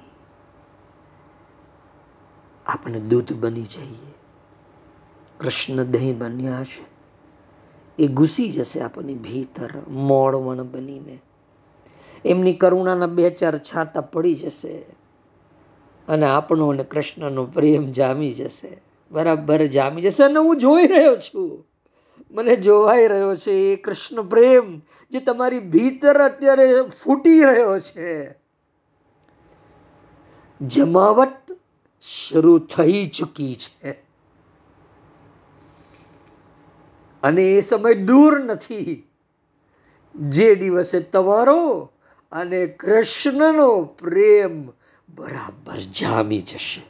[2.65, 4.12] આપણે દૂધ બની જઈએ.
[5.39, 6.93] કૃષ્ણ દહીં બન્યા છે.
[8.03, 11.19] એ ઘૂસી જશે આપણી ભીતર, મોળવણ બનીને.
[12.25, 14.85] એમની કરુણાના બે ચાર છાતા પડી જશે
[16.07, 18.81] અને આપણો અને કૃષ્ણનો પ્રેમ જામી જશે.
[19.11, 21.67] બરાબર જામી જશે અને હું જોઈ રહ્યો છું.
[22.31, 24.81] મને જોવાઈ રહ્યો છે એ કૃષ્ણ પ્રેમ
[25.11, 28.35] જે તમારી ભીતર અત્યારે ફૂટી રહ્યો છે.
[30.61, 31.51] જમાવટ
[32.01, 34.02] શરૂ થઈ ચૂકી છે.
[37.23, 39.09] અને એ સમય દૂર નથી.
[40.15, 41.91] જે દિવસે તમારો
[42.31, 44.69] અને કૃષ્ણનો પ્રેમ
[45.09, 46.81] બરાબર જામી જશે.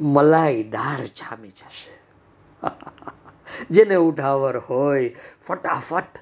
[0.00, 2.02] મલાઈદાર જામી જશે.
[3.70, 5.14] જેને ઉઠાવર હોય
[5.46, 6.18] ફટાફટ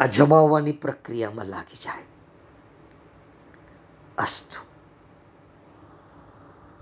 [0.00, 2.02] આ જમાવવાની પ્રક્રિયામાં લાગી જાય.
[4.18, 4.65] અસ્તુ.